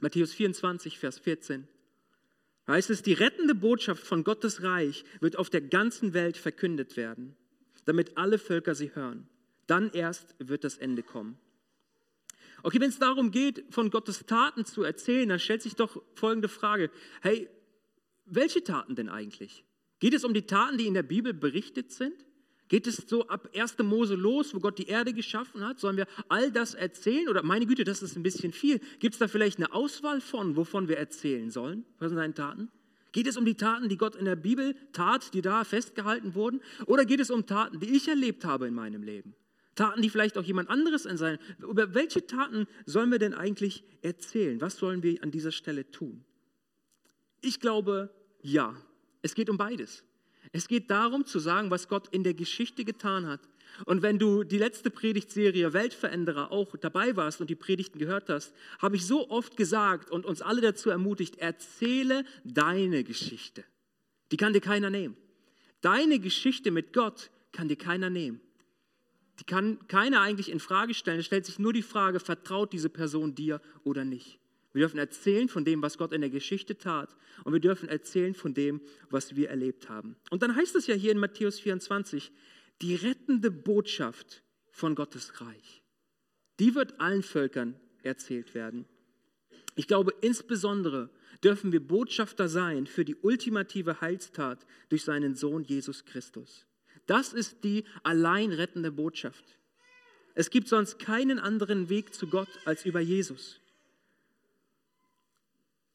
Matthäus 0.00 0.32
24, 0.32 0.96
Vers 0.96 1.18
14. 1.18 1.66
Da 2.66 2.74
heißt 2.74 2.90
es, 2.90 3.02
die 3.02 3.14
rettende 3.14 3.56
Botschaft 3.56 4.06
von 4.06 4.22
Gottes 4.22 4.62
Reich 4.62 5.04
wird 5.18 5.34
auf 5.34 5.50
der 5.50 5.62
ganzen 5.62 6.14
Welt 6.14 6.36
verkündet 6.36 6.96
werden, 6.96 7.36
damit 7.84 8.16
alle 8.16 8.38
Völker 8.38 8.76
sie 8.76 8.94
hören. 8.94 9.28
Dann 9.66 9.90
erst 9.90 10.36
wird 10.38 10.62
das 10.62 10.78
Ende 10.78 11.02
kommen. 11.02 11.36
Okay, 12.62 12.80
wenn 12.80 12.90
es 12.90 12.98
darum 12.98 13.30
geht, 13.30 13.64
von 13.70 13.90
Gottes 13.90 14.24
Taten 14.26 14.64
zu 14.64 14.82
erzählen, 14.82 15.28
dann 15.28 15.38
stellt 15.38 15.62
sich 15.62 15.74
doch 15.74 16.00
folgende 16.14 16.48
Frage. 16.48 16.90
Hey, 17.20 17.48
welche 18.24 18.62
Taten 18.62 18.94
denn 18.94 19.08
eigentlich? 19.08 19.64
Geht 19.98 20.14
es 20.14 20.24
um 20.24 20.34
die 20.34 20.46
Taten, 20.46 20.78
die 20.78 20.86
in 20.86 20.94
der 20.94 21.02
Bibel 21.02 21.34
berichtet 21.34 21.92
sind? 21.92 22.14
Geht 22.68 22.86
es 22.86 22.96
so 23.06 23.28
ab 23.28 23.50
1. 23.54 23.78
Mose 23.80 24.14
los, 24.14 24.54
wo 24.54 24.58
Gott 24.60 24.78
die 24.78 24.86
Erde 24.86 25.12
geschaffen 25.12 25.66
hat? 25.66 25.78
Sollen 25.78 25.96
wir 25.96 26.06
all 26.28 26.50
das 26.50 26.74
erzählen? 26.74 27.28
Oder 27.28 27.42
meine 27.42 27.66
Güte, 27.66 27.84
das 27.84 28.02
ist 28.02 28.16
ein 28.16 28.22
bisschen 28.22 28.52
viel. 28.52 28.80
Gibt 28.98 29.14
es 29.14 29.18
da 29.18 29.28
vielleicht 29.28 29.58
eine 29.58 29.74
Auswahl 29.74 30.20
von, 30.20 30.56
wovon 30.56 30.88
wir 30.88 30.96
erzählen 30.96 31.50
sollen? 31.50 31.84
Was 31.98 32.08
sind 32.08 32.16
seinen 32.16 32.34
Taten? 32.34 32.70
Geht 33.12 33.26
es 33.26 33.36
um 33.36 33.44
die 33.44 33.56
Taten, 33.56 33.90
die 33.90 33.98
Gott 33.98 34.16
in 34.16 34.24
der 34.24 34.36
Bibel 34.36 34.74
tat, 34.92 35.34
die 35.34 35.42
da 35.42 35.64
festgehalten 35.64 36.34
wurden? 36.34 36.62
Oder 36.86 37.04
geht 37.04 37.20
es 37.20 37.30
um 37.30 37.44
Taten, 37.44 37.78
die 37.78 37.94
ich 37.94 38.08
erlebt 38.08 38.46
habe 38.46 38.68
in 38.68 38.74
meinem 38.74 39.02
Leben? 39.02 39.34
Taten, 39.74 40.02
die 40.02 40.10
vielleicht 40.10 40.36
auch 40.36 40.42
jemand 40.42 40.68
anderes 40.68 41.06
in 41.06 41.16
seinem. 41.16 41.38
Über 41.58 41.94
welche 41.94 42.26
Taten 42.26 42.66
sollen 42.84 43.10
wir 43.10 43.18
denn 43.18 43.34
eigentlich 43.34 43.84
erzählen? 44.02 44.60
Was 44.60 44.76
sollen 44.76 45.02
wir 45.02 45.22
an 45.22 45.30
dieser 45.30 45.52
Stelle 45.52 45.90
tun? 45.90 46.24
Ich 47.40 47.60
glaube, 47.60 48.10
ja. 48.42 48.76
Es 49.22 49.34
geht 49.34 49.48
um 49.48 49.56
beides. 49.56 50.04
Es 50.52 50.68
geht 50.68 50.90
darum 50.90 51.24
zu 51.24 51.38
sagen, 51.38 51.70
was 51.70 51.88
Gott 51.88 52.08
in 52.08 52.24
der 52.24 52.34
Geschichte 52.34 52.84
getan 52.84 53.26
hat. 53.26 53.40
Und 53.86 54.02
wenn 54.02 54.18
du 54.18 54.44
die 54.44 54.58
letzte 54.58 54.90
Predigtserie 54.90 55.72
Weltveränderer 55.72 56.52
auch 56.52 56.76
dabei 56.76 57.16
warst 57.16 57.40
und 57.40 57.48
die 57.48 57.54
Predigten 57.54 57.98
gehört 57.98 58.28
hast, 58.28 58.52
habe 58.80 58.96
ich 58.96 59.06
so 59.06 59.30
oft 59.30 59.56
gesagt 59.56 60.10
und 60.10 60.26
uns 60.26 60.42
alle 60.42 60.60
dazu 60.60 60.90
ermutigt, 60.90 61.38
erzähle 61.38 62.24
deine 62.44 63.04
Geschichte. 63.04 63.64
Die 64.30 64.36
kann 64.36 64.52
dir 64.52 64.60
keiner 64.60 64.90
nehmen. 64.90 65.16
Deine 65.80 66.18
Geschichte 66.18 66.70
mit 66.70 66.92
Gott 66.92 67.30
kann 67.52 67.68
dir 67.68 67.76
keiner 67.76 68.10
nehmen. 68.10 68.40
Die 69.40 69.44
kann 69.44 69.86
keiner 69.88 70.20
eigentlich 70.20 70.50
in 70.50 70.60
Frage 70.60 70.94
stellen. 70.94 71.20
Es 71.20 71.26
stellt 71.26 71.46
sich 71.46 71.58
nur 71.58 71.72
die 71.72 71.82
Frage, 71.82 72.20
vertraut 72.20 72.72
diese 72.72 72.88
Person 72.88 73.34
dir 73.34 73.60
oder 73.84 74.04
nicht? 74.04 74.38
Wir 74.72 74.80
dürfen 74.80 74.98
erzählen 74.98 75.48
von 75.48 75.64
dem, 75.64 75.82
was 75.82 75.98
Gott 75.98 76.12
in 76.12 76.20
der 76.20 76.30
Geschichte 76.30 76.78
tat. 76.78 77.14
Und 77.44 77.52
wir 77.52 77.60
dürfen 77.60 77.88
erzählen 77.88 78.34
von 78.34 78.54
dem, 78.54 78.80
was 79.10 79.36
wir 79.36 79.50
erlebt 79.50 79.88
haben. 79.88 80.16
Und 80.30 80.42
dann 80.42 80.56
heißt 80.56 80.76
es 80.76 80.86
ja 80.86 80.94
hier 80.94 81.12
in 81.12 81.18
Matthäus 81.18 81.60
24, 81.60 82.32
die 82.80 82.94
rettende 82.94 83.50
Botschaft 83.50 84.42
von 84.70 84.94
Gottes 84.94 85.40
Reich. 85.40 85.82
Die 86.58 86.74
wird 86.74 87.00
allen 87.00 87.22
Völkern 87.22 87.78
erzählt 88.02 88.54
werden. 88.54 88.86
Ich 89.74 89.86
glaube, 89.86 90.12
insbesondere 90.20 91.10
dürfen 91.42 91.72
wir 91.72 91.86
Botschafter 91.86 92.48
sein 92.48 92.86
für 92.86 93.04
die 93.04 93.16
ultimative 93.16 94.00
Heilstat 94.00 94.66
durch 94.88 95.04
seinen 95.04 95.34
Sohn 95.34 95.64
Jesus 95.64 96.04
Christus. 96.04 96.66
Das 97.06 97.32
ist 97.32 97.64
die 97.64 97.84
allein 98.02 98.52
rettende 98.52 98.92
Botschaft. 98.92 99.44
Es 100.34 100.50
gibt 100.50 100.68
sonst 100.68 100.98
keinen 100.98 101.38
anderen 101.38 101.88
Weg 101.88 102.14
zu 102.14 102.26
Gott 102.26 102.48
als 102.64 102.84
über 102.84 103.00
Jesus. 103.00 103.60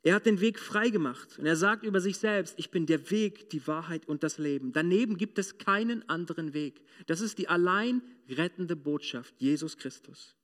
Er 0.04 0.16
hat 0.16 0.26
den 0.26 0.40
Weg 0.40 0.60
frei 0.60 0.90
gemacht 0.90 1.38
und 1.38 1.46
er 1.46 1.56
sagt 1.56 1.84
über 1.84 2.00
sich 2.00 2.18
selbst, 2.18 2.58
ich 2.58 2.72
bin 2.72 2.86
der 2.86 3.12
Weg, 3.12 3.50
die 3.50 3.68
Wahrheit 3.68 4.08
und 4.08 4.24
das 4.24 4.38
Leben. 4.38 4.72
Daneben 4.72 5.18
gibt 5.18 5.38
es 5.38 5.58
keinen 5.58 6.08
anderen 6.08 6.54
Weg. 6.54 6.82
Das 7.08 7.20
ist 7.20 7.38
die 7.40 7.50
allein 7.50 8.02
rettende 8.30 8.76
Botschaft, 8.76 9.34
Jesus 9.40 9.78
Christus. 9.78 10.36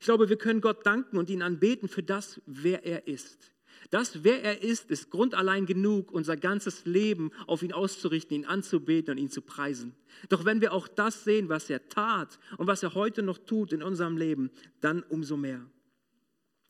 Ich 0.00 0.06
glaube, 0.06 0.28
wir 0.28 0.38
können 0.38 0.60
Gott 0.60 0.84
danken 0.86 1.16
und 1.16 1.30
ihn 1.30 1.42
anbeten 1.42 1.88
für 1.88 2.02
das, 2.02 2.40
wer 2.46 2.84
er 2.84 3.06
ist. 3.06 3.52
Das, 3.90 4.24
wer 4.24 4.42
er 4.42 4.62
ist, 4.62 4.90
ist 4.90 5.10
grundallein 5.10 5.66
genug, 5.66 6.10
unser 6.12 6.36
ganzes 6.36 6.84
Leben 6.84 7.30
auf 7.46 7.62
ihn 7.62 7.72
auszurichten, 7.72 8.36
ihn 8.36 8.44
anzubeten 8.44 9.12
und 9.12 9.18
ihn 9.18 9.30
zu 9.30 9.40
preisen. 9.40 9.94
Doch 10.28 10.44
wenn 10.44 10.60
wir 10.60 10.72
auch 10.72 10.88
das 10.88 11.24
sehen, 11.24 11.48
was 11.48 11.70
er 11.70 11.88
tat 11.88 12.38
und 12.58 12.66
was 12.66 12.82
er 12.82 12.94
heute 12.94 13.22
noch 13.22 13.38
tut 13.38 13.72
in 13.72 13.82
unserem 13.82 14.16
Leben, 14.16 14.50
dann 14.80 15.02
umso 15.04 15.36
mehr. 15.36 15.64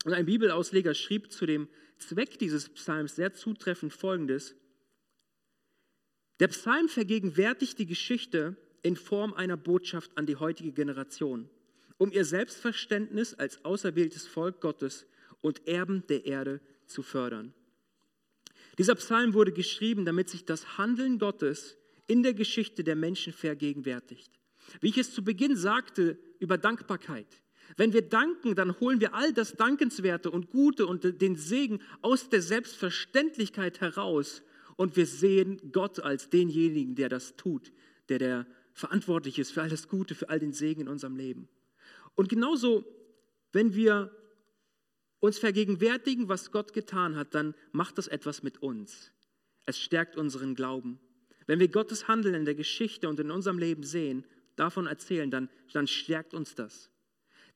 Und 0.05 0.13
ein 0.13 0.25
Bibelausleger 0.25 0.93
schrieb 0.93 1.31
zu 1.31 1.45
dem 1.45 1.67
Zweck 1.97 2.39
dieses 2.39 2.69
Psalms 2.69 3.15
sehr 3.15 3.33
zutreffend 3.33 3.93
folgendes. 3.93 4.55
Der 6.39 6.47
Psalm 6.47 6.87
vergegenwärtigt 6.87 7.77
die 7.79 7.85
Geschichte 7.85 8.55
in 8.81 8.95
Form 8.95 9.33
einer 9.33 9.57
Botschaft 9.57 10.17
an 10.17 10.25
die 10.25 10.37
heutige 10.37 10.71
Generation, 10.71 11.49
um 11.97 12.11
ihr 12.11 12.23
Selbstverständnis 12.23 13.33
als 13.33 13.65
auserwähltes 13.65 14.25
Volk 14.25 14.61
Gottes 14.61 15.05
und 15.41 15.67
Erben 15.67 16.05
der 16.07 16.25
Erde 16.25 16.61
zu 16.89 17.01
fördern. 17.01 17.53
Dieser 18.77 18.95
Psalm 18.95 19.33
wurde 19.33 19.51
geschrieben, 19.51 20.05
damit 20.05 20.29
sich 20.29 20.45
das 20.45 20.77
Handeln 20.77 21.19
Gottes 21.19 21.77
in 22.07 22.23
der 22.23 22.33
Geschichte 22.33 22.83
der 22.83 22.95
Menschen 22.95 23.33
vergegenwärtigt. 23.33 24.31
Wie 24.81 24.89
ich 24.89 24.97
es 24.97 25.13
zu 25.13 25.23
Beginn 25.23 25.55
sagte 25.55 26.17
über 26.39 26.57
Dankbarkeit. 26.57 27.27
Wenn 27.77 27.93
wir 27.93 28.01
danken, 28.01 28.55
dann 28.55 28.79
holen 28.79 28.99
wir 28.99 29.13
all 29.13 29.33
das 29.33 29.53
Dankenswerte 29.53 30.31
und 30.31 30.49
Gute 30.49 30.87
und 30.87 31.21
den 31.21 31.35
Segen 31.35 31.81
aus 32.01 32.29
der 32.29 32.41
Selbstverständlichkeit 32.41 33.81
heraus 33.81 34.41
und 34.75 34.95
wir 34.95 35.05
sehen 35.05 35.59
Gott 35.71 35.99
als 35.99 36.29
denjenigen, 36.29 36.95
der 36.95 37.09
das 37.09 37.35
tut, 37.35 37.71
der 38.07 38.19
der 38.19 38.47
verantwortlich 38.73 39.37
ist 39.37 39.51
für 39.51 39.61
all 39.61 39.69
das 39.69 39.87
Gute, 39.87 40.15
für 40.15 40.29
all 40.29 40.39
den 40.39 40.53
Segen 40.53 40.81
in 40.81 40.87
unserem 40.87 41.17
Leben. 41.17 41.49
Und 42.15 42.29
genauso, 42.29 42.85
wenn 43.51 43.75
wir 43.75 44.11
uns 45.19 45.39
vergegenwärtigen, 45.39 46.29
was 46.29 46.51
Gott 46.51 46.73
getan 46.73 47.15
hat, 47.15 47.35
dann 47.35 47.55
macht 47.71 47.97
das 47.97 48.07
etwas 48.07 48.43
mit 48.43 48.61
uns. 48.61 49.11
Es 49.65 49.79
stärkt 49.79 50.15
unseren 50.17 50.55
Glauben. 50.55 50.99
Wenn 51.45 51.59
wir 51.59 51.67
Gottes 51.67 52.07
Handeln 52.07 52.35
in 52.35 52.45
der 52.45 52.55
Geschichte 52.55 53.09
und 53.09 53.19
in 53.19 53.31
unserem 53.31 53.57
Leben 53.57 53.83
sehen, 53.83 54.25
davon 54.55 54.87
erzählen, 54.87 55.31
dann, 55.31 55.49
dann 55.73 55.87
stärkt 55.87 56.33
uns 56.33 56.55
das. 56.55 56.89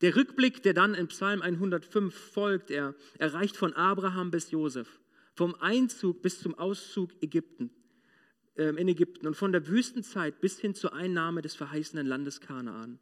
Der 0.01 0.15
Rückblick, 0.15 0.63
der 0.63 0.73
dann 0.73 0.95
in 0.95 1.07
Psalm 1.07 1.41
105 1.41 2.13
folgt, 2.13 2.71
er, 2.71 2.95
er 3.19 3.33
reicht 3.33 3.55
von 3.55 3.73
Abraham 3.73 4.31
bis 4.31 4.51
Josef, 4.51 4.99
vom 5.35 5.55
Einzug 5.55 6.21
bis 6.21 6.39
zum 6.39 6.55
Auszug 6.55 7.11
Ägypten, 7.21 7.71
äh, 8.55 8.69
in 8.69 8.87
Ägypten 8.87 9.27
und 9.27 9.35
von 9.35 9.51
der 9.51 9.67
Wüstenzeit 9.67 10.41
bis 10.41 10.59
hin 10.59 10.75
zur 10.75 10.93
Einnahme 10.93 11.41
des 11.41 11.55
verheißenen 11.55 12.05
Landes 12.05 12.41
Kanaan. 12.41 12.99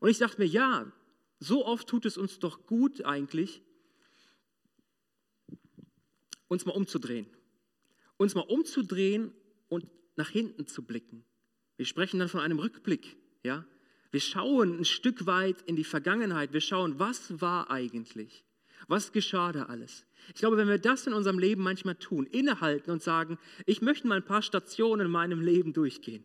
Und 0.00 0.10
ich 0.10 0.18
dachte 0.18 0.40
mir, 0.40 0.46
ja, 0.46 0.92
so 1.38 1.66
oft 1.66 1.88
tut 1.88 2.06
es 2.06 2.16
uns 2.16 2.38
doch 2.38 2.66
gut 2.66 3.04
eigentlich, 3.04 3.62
uns 6.52 6.66
mal 6.66 6.72
umzudrehen. 6.72 7.26
Uns 8.18 8.34
mal 8.34 8.42
umzudrehen 8.42 9.32
und 9.68 9.86
nach 10.16 10.28
hinten 10.28 10.66
zu 10.66 10.82
blicken. 10.82 11.24
Wir 11.78 11.86
sprechen 11.86 12.20
dann 12.20 12.28
von 12.28 12.40
einem 12.40 12.58
Rückblick. 12.58 13.16
Ja? 13.42 13.64
Wir 14.10 14.20
schauen 14.20 14.78
ein 14.78 14.84
Stück 14.84 15.24
weit 15.26 15.62
in 15.62 15.76
die 15.76 15.84
Vergangenheit. 15.84 16.52
Wir 16.52 16.60
schauen, 16.60 16.98
was 16.98 17.40
war 17.40 17.70
eigentlich? 17.70 18.44
Was 18.86 19.12
geschah 19.12 19.52
da 19.52 19.64
alles? 19.64 20.04
Ich 20.28 20.40
glaube, 20.40 20.58
wenn 20.58 20.68
wir 20.68 20.78
das 20.78 21.06
in 21.06 21.14
unserem 21.14 21.38
Leben 21.38 21.62
manchmal 21.62 21.94
tun, 21.94 22.26
innehalten 22.26 22.92
und 22.92 23.02
sagen, 23.02 23.38
ich 23.64 23.80
möchte 23.80 24.06
mal 24.06 24.16
ein 24.16 24.24
paar 24.24 24.42
Stationen 24.42 25.06
in 25.06 25.12
meinem 25.12 25.40
Leben 25.40 25.72
durchgehen. 25.72 26.24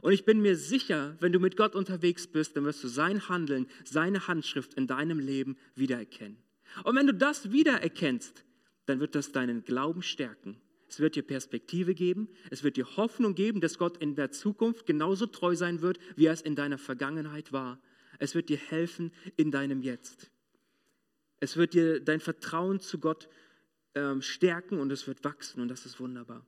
Und 0.00 0.12
ich 0.12 0.24
bin 0.24 0.40
mir 0.40 0.56
sicher, 0.56 1.16
wenn 1.20 1.32
du 1.32 1.38
mit 1.38 1.58
Gott 1.58 1.74
unterwegs 1.74 2.26
bist, 2.26 2.56
dann 2.56 2.64
wirst 2.64 2.82
du 2.82 2.88
sein 2.88 3.28
Handeln, 3.28 3.66
seine 3.84 4.26
Handschrift 4.26 4.72
in 4.74 4.86
deinem 4.86 5.18
Leben 5.18 5.58
wiedererkennen. 5.74 6.38
Und 6.84 6.96
wenn 6.96 7.06
du 7.06 7.12
das 7.12 7.52
wiedererkennst, 7.52 8.44
dann 8.90 9.00
wird 9.00 9.14
das 9.14 9.30
deinen 9.30 9.64
Glauben 9.64 10.02
stärken. 10.02 10.60
Es 10.88 10.98
wird 10.98 11.14
dir 11.14 11.22
Perspektive 11.22 11.94
geben. 11.94 12.28
Es 12.50 12.64
wird 12.64 12.76
dir 12.76 12.96
Hoffnung 12.96 13.36
geben, 13.36 13.60
dass 13.60 13.78
Gott 13.78 13.96
in 13.98 14.16
der 14.16 14.32
Zukunft 14.32 14.84
genauso 14.84 15.26
treu 15.26 15.54
sein 15.54 15.80
wird, 15.80 16.00
wie 16.16 16.26
er 16.26 16.32
es 16.32 16.42
in 16.42 16.56
deiner 16.56 16.78
Vergangenheit 16.78 17.52
war. 17.52 17.80
Es 18.18 18.34
wird 18.34 18.48
dir 18.48 18.56
helfen 18.56 19.12
in 19.36 19.52
deinem 19.52 19.80
Jetzt. 19.80 20.32
Es 21.38 21.56
wird 21.56 21.74
dir 21.74 22.00
dein 22.00 22.18
Vertrauen 22.18 22.80
zu 22.80 22.98
Gott 22.98 23.28
ähm, 23.94 24.20
stärken 24.22 24.80
und 24.80 24.90
es 24.90 25.06
wird 25.06 25.22
wachsen 25.22 25.62
und 25.62 25.68
das 25.68 25.86
ist 25.86 26.00
wunderbar. 26.00 26.44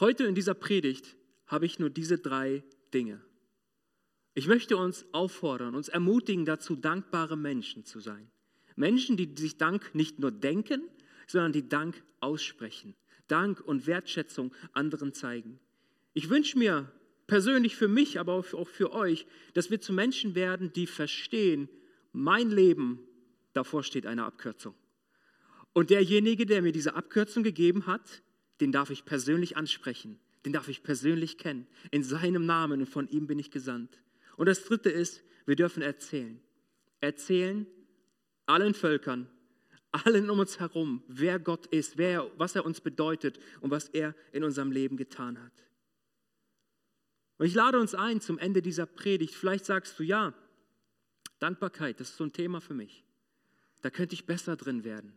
Heute 0.00 0.24
in 0.24 0.34
dieser 0.34 0.54
Predigt 0.54 1.16
habe 1.46 1.66
ich 1.66 1.78
nur 1.78 1.88
diese 1.88 2.18
drei 2.18 2.64
Dinge. 2.92 3.20
Ich 4.34 4.48
möchte 4.48 4.76
uns 4.76 5.06
auffordern, 5.12 5.76
uns 5.76 5.88
ermutigen 5.88 6.44
dazu, 6.44 6.74
dankbare 6.74 7.36
Menschen 7.36 7.84
zu 7.84 8.00
sein. 8.00 8.30
Menschen, 8.74 9.16
die 9.16 9.34
sich 9.36 9.56
Dank 9.56 9.94
nicht 9.94 10.18
nur 10.18 10.30
denken, 10.30 10.82
sondern 11.26 11.52
die 11.52 11.68
Dank 11.68 12.02
aussprechen. 12.20 12.94
Dank 13.28 13.60
und 13.60 13.86
Wertschätzung 13.86 14.54
anderen 14.72 15.12
zeigen. 15.12 15.58
Ich 16.14 16.30
wünsche 16.30 16.58
mir 16.58 16.90
persönlich 17.26 17.76
für 17.76 17.88
mich, 17.88 18.20
aber 18.20 18.34
auch 18.34 18.68
für 18.68 18.92
euch, 18.92 19.26
dass 19.54 19.70
wir 19.70 19.80
zu 19.80 19.92
Menschen 19.92 20.34
werden, 20.34 20.72
die 20.72 20.86
verstehen, 20.86 21.68
mein 22.12 22.50
Leben, 22.50 23.00
davor 23.52 23.82
steht 23.82 24.06
eine 24.06 24.24
Abkürzung. 24.24 24.74
Und 25.72 25.90
derjenige, 25.90 26.46
der 26.46 26.62
mir 26.62 26.72
diese 26.72 26.94
Abkürzung 26.94 27.42
gegeben 27.42 27.86
hat, 27.86 28.22
den 28.60 28.72
darf 28.72 28.90
ich 28.90 29.04
persönlich 29.04 29.56
ansprechen, 29.56 30.18
den 30.46 30.52
darf 30.52 30.68
ich 30.68 30.82
persönlich 30.82 31.36
kennen. 31.36 31.66
In 31.90 32.02
seinem 32.02 32.46
Namen 32.46 32.80
und 32.80 32.88
von 32.88 33.08
ihm 33.08 33.26
bin 33.26 33.38
ich 33.38 33.50
gesandt. 33.50 34.00
Und 34.36 34.46
das 34.46 34.64
Dritte 34.64 34.88
ist, 34.88 35.22
wir 35.44 35.56
dürfen 35.56 35.82
erzählen. 35.82 36.40
Erzählen 37.00 37.66
allen 38.46 38.74
Völkern, 38.74 39.28
allen 39.92 40.30
um 40.30 40.38
uns 40.38 40.58
herum, 40.60 41.02
wer 41.08 41.38
Gott 41.38 41.66
ist, 41.66 41.96
wer, 41.96 42.30
was 42.36 42.54
er 42.54 42.66
uns 42.66 42.80
bedeutet 42.80 43.38
und 43.60 43.70
was 43.70 43.88
er 43.88 44.14
in 44.32 44.44
unserem 44.44 44.70
Leben 44.70 44.96
getan 44.96 45.42
hat. 45.42 45.52
Und 47.38 47.46
ich 47.46 47.54
lade 47.54 47.78
uns 47.78 47.94
ein 47.94 48.20
zum 48.20 48.38
Ende 48.38 48.62
dieser 48.62 48.86
Predigt. 48.86 49.34
Vielleicht 49.34 49.66
sagst 49.66 49.98
du, 49.98 50.02
ja, 50.02 50.34
Dankbarkeit, 51.38 52.00
das 52.00 52.10
ist 52.10 52.16
so 52.16 52.24
ein 52.24 52.32
Thema 52.32 52.60
für 52.60 52.74
mich. 52.74 53.04
Da 53.82 53.90
könnte 53.90 54.14
ich 54.14 54.26
besser 54.26 54.56
drin 54.56 54.84
werden. 54.84 55.12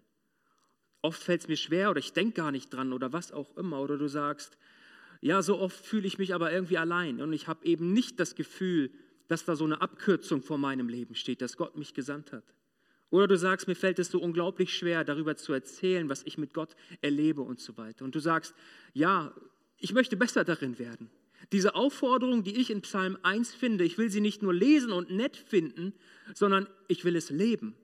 Oft 1.02 1.24
fällt 1.24 1.42
es 1.42 1.48
mir 1.48 1.56
schwer 1.56 1.90
oder 1.92 2.00
ich 2.00 2.12
denke 2.12 2.34
gar 2.34 2.52
nicht 2.52 2.74
dran 2.74 2.92
oder 2.92 3.14
was 3.14 3.32
auch 3.32 3.56
immer. 3.56 3.80
Oder 3.82 3.98
du 3.98 4.08
sagst, 4.08 4.58
ja, 5.22 5.42
so 5.42 5.60
oft 5.60 5.86
fühle 5.86 6.08
ich 6.08 6.18
mich 6.18 6.34
aber 6.34 6.52
irgendwie 6.52 6.78
allein 6.78 7.22
und 7.22 7.34
ich 7.34 7.48
habe 7.48 7.66
eben 7.66 7.94
nicht 7.94 8.20
das 8.20 8.36
Gefühl, 8.36 8.92
dass 9.28 9.46
da 9.46 9.56
so 9.56 9.66
eine 9.66 9.82
Abkürzung 9.82 10.42
vor 10.42 10.58
meinem 10.58 10.90
Leben 10.90 11.16
steht, 11.16 11.42
dass 11.42 11.56
Gott 11.56 11.78
mich 11.78 11.94
gesandt 11.94 12.32
hat. 12.34 12.44
Oder 13.12 13.28
du 13.28 13.38
sagst, 13.38 13.68
mir 13.68 13.76
fällt 13.76 13.98
es 14.00 14.10
so 14.10 14.22
unglaublich 14.22 14.76
schwer, 14.76 15.04
darüber 15.04 15.36
zu 15.36 15.54
erzählen, 15.54 16.10
was 16.10 16.24
ich 16.24 16.38
mit 16.38 16.54
Gott 16.54 16.76
erlebe 17.02 17.42
und 17.42 17.60
so 17.60 17.76
weiter. 17.78 18.06
Und 18.06 18.14
du 18.14 18.20
sagst, 18.20 18.54
ja, 18.94 19.34
ich 19.78 19.94
möchte 19.94 20.16
besser 20.16 20.44
darin 20.44 20.78
werden. 20.78 21.10
Diese 21.52 21.74
Aufforderung, 21.74 22.44
die 22.44 22.58
ich 22.58 22.70
in 22.70 22.82
Psalm 22.82 23.18
1 23.24 23.56
finde, 23.56 23.84
ich 23.84 23.98
will 23.98 24.12
sie 24.12 24.22
nicht 24.22 24.44
nur 24.44 24.54
lesen 24.54 24.92
und 24.92 25.10
nett 25.10 25.36
finden, 25.38 25.94
sondern 26.36 26.68
ich 26.88 27.04
will 27.06 27.16
es 27.16 27.32
leben. 27.32 27.76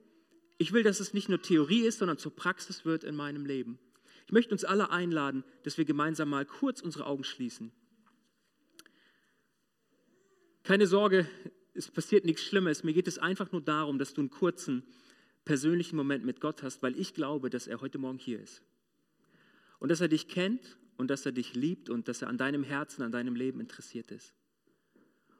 Ich 0.57 0.71
will, 0.71 0.83
dass 0.83 0.99
es 0.99 1.13
nicht 1.13 1.29
nur 1.29 1.41
Theorie 1.41 1.81
ist, 1.81 1.99
sondern 1.99 2.17
zur 2.17 2.35
Praxis 2.35 2.85
wird 2.85 3.03
in 3.03 3.15
meinem 3.15 3.45
Leben. 3.45 3.79
Ich 4.27 4.31
möchte 4.31 4.53
uns 4.53 4.63
alle 4.63 4.91
einladen, 4.91 5.43
dass 5.63 5.77
wir 5.77 5.85
gemeinsam 5.85 6.29
mal 6.29 6.45
kurz 6.45 6.81
unsere 6.81 7.05
Augen 7.05 7.23
schließen. 7.23 7.71
Keine 10.63 10.88
Sorge, 10.88 11.27
es 11.73 11.89
passiert 11.89 12.25
nichts 12.25 12.43
Schlimmes. 12.43 12.83
Mir 12.83 12.93
geht 12.93 13.07
es 13.07 13.17
einfach 13.17 13.51
nur 13.51 13.61
darum, 13.61 13.99
dass 13.99 14.13
du 14.13 14.21
einen 14.21 14.29
kurzen 14.29 14.83
persönlichen 15.45 15.95
Moment 15.95 16.25
mit 16.25 16.41
Gott 16.41 16.63
hast, 16.63 16.84
weil 16.84 16.99
ich 16.99 17.13
glaube, 17.13 17.49
dass 17.49 17.67
er 17.67 17.79
heute 17.81 17.97
Morgen 17.97 18.17
hier 18.17 18.41
ist. 18.41 18.62
Und 19.79 19.89
dass 19.89 20.01
er 20.01 20.08
dich 20.08 20.27
kennt 20.27 20.77
und 20.97 21.10
dass 21.10 21.25
er 21.25 21.31
dich 21.31 21.53
liebt 21.53 21.89
und 21.89 22.08
dass 22.08 22.21
er 22.21 22.27
an 22.27 22.38
deinem 22.38 22.63
Herzen, 22.63 23.03
an 23.03 23.12
deinem 23.12 23.36
Leben 23.36 23.60
interessiert 23.60 24.12
ist. 24.12 24.34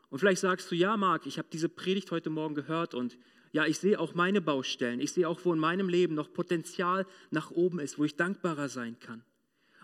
Und 0.10 0.20
vielleicht 0.20 0.42
sagst 0.42 0.72
du, 0.72 0.76
ja, 0.76 0.96
Marc, 0.96 1.26
ich 1.26 1.38
habe 1.40 1.48
diese 1.52 1.68
Predigt 1.68 2.12
heute 2.12 2.30
Morgen 2.30 2.56
gehört 2.56 2.94
und 2.94 3.18
ja, 3.52 3.66
ich 3.66 3.80
sehe 3.80 4.00
auch 4.00 4.14
meine 4.14 4.42
Baustellen. 4.42 5.00
Ich 5.00 5.14
sehe 5.14 5.28
auch, 5.28 5.44
wo 5.46 5.54
in 5.54 5.60
meinem 5.60 5.88
Leben 5.88 6.14
noch 6.14 6.34
Potenzial 6.34 7.08
nach 7.32 7.52
oben 7.52 7.80
ist, 7.80 7.98
wo 7.98 8.04
ich 8.04 8.16
dankbarer 8.16 8.70
sein 8.70 9.00
kann. 9.00 9.24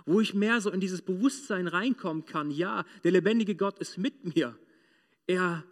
Wo 0.06 0.20
ich 0.20 0.34
mehr 0.34 0.60
so 0.62 0.70
in 0.72 0.82
dieses 0.82 1.02
Bewusstsein 1.02 1.68
reinkommen 1.68 2.26
kann. 2.26 2.52
Ja, 2.52 2.86
der 3.04 3.12
lebendige 3.12 3.56
Gott 3.56 3.80
ist 3.80 3.98
mit 3.98 4.36
mir. 4.36 4.58
Er, 5.26 5.64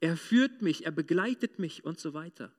er 0.00 0.16
führt 0.16 0.62
mich, 0.62 0.84
er 0.84 0.90
begleitet 0.90 1.58
mich 1.58 1.84
und 1.84 2.00
so 2.00 2.12
weiter. 2.12 2.50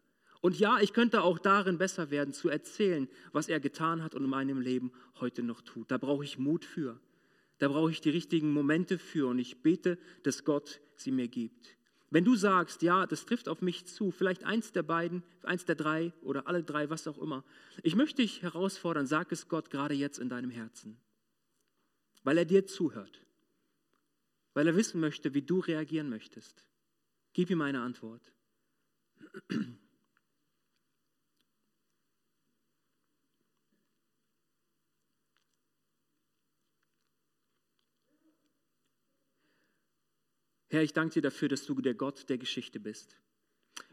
Und 0.46 0.60
ja, 0.60 0.80
ich 0.80 0.94
könnte 0.94 1.24
auch 1.24 1.40
darin 1.40 1.80
besser 1.80 2.12
werden, 2.12 2.32
zu 2.32 2.50
erzählen, 2.50 3.10
was 3.32 3.50
er 3.50 3.60
getan 3.60 4.04
hat 4.04 4.14
und 4.14 4.26
in 4.26 4.30
meinem 4.30 4.62
Leben 4.62 4.92
heute 5.20 5.42
noch 5.42 5.62
tut. 5.62 5.90
Da 5.90 5.98
brauche 5.98 6.24
ich 6.24 6.38
Mut 6.38 6.66
für. 6.66 7.00
Da 7.58 7.68
brauche 7.68 7.90
ich 7.90 8.00
die 8.00 8.12
richtigen 8.12 8.54
Momente 8.54 9.00
für 9.00 9.26
und 9.26 9.40
ich 9.40 9.64
bete, 9.64 9.98
dass 10.22 10.46
Gott 10.46 10.82
sie 10.98 11.10
mir 11.10 11.28
gibt. 11.28 11.76
Wenn 12.12 12.26
du 12.26 12.36
sagst, 12.36 12.84
ja, 12.84 13.08
das 13.08 13.26
trifft 13.26 13.50
auf 13.50 13.64
mich 13.64 13.88
zu, 13.88 14.12
vielleicht 14.12 14.44
eins 14.44 14.72
der 14.72 14.84
beiden, 14.84 15.24
eins 15.42 15.66
der 15.66 15.74
drei 15.74 16.14
oder 16.22 16.48
alle 16.48 16.64
drei, 16.64 16.92
was 16.92 17.08
auch 17.08 17.18
immer, 17.18 17.44
ich 17.82 17.96
möchte 17.96 18.22
dich 18.22 18.44
herausfordern, 18.44 19.08
sag 19.08 19.32
es 19.32 19.48
Gott 19.48 19.72
gerade 19.72 19.96
jetzt 19.96 20.20
in 20.20 20.30
deinem 20.30 20.52
Herzen, 20.52 20.96
weil 22.22 22.38
er 22.38 22.46
dir 22.46 22.68
zuhört, 22.68 23.20
weil 24.54 24.68
er 24.68 24.76
wissen 24.76 25.02
möchte, 25.02 25.34
wie 25.34 25.42
du 25.42 25.58
reagieren 25.58 26.12
möchtest. 26.12 26.68
Gib 27.34 27.50
ihm 27.50 27.62
eine 27.62 27.82
Antwort. 27.82 28.32
Herr, 40.76 40.84
ich 40.84 40.92
danke 40.92 41.14
dir 41.14 41.22
dafür, 41.22 41.48
dass 41.48 41.66
du 41.66 41.76
der 41.76 41.94
Gott 41.94 42.28
der 42.28 42.38
Geschichte 42.38 42.82
bist. 42.82 43.16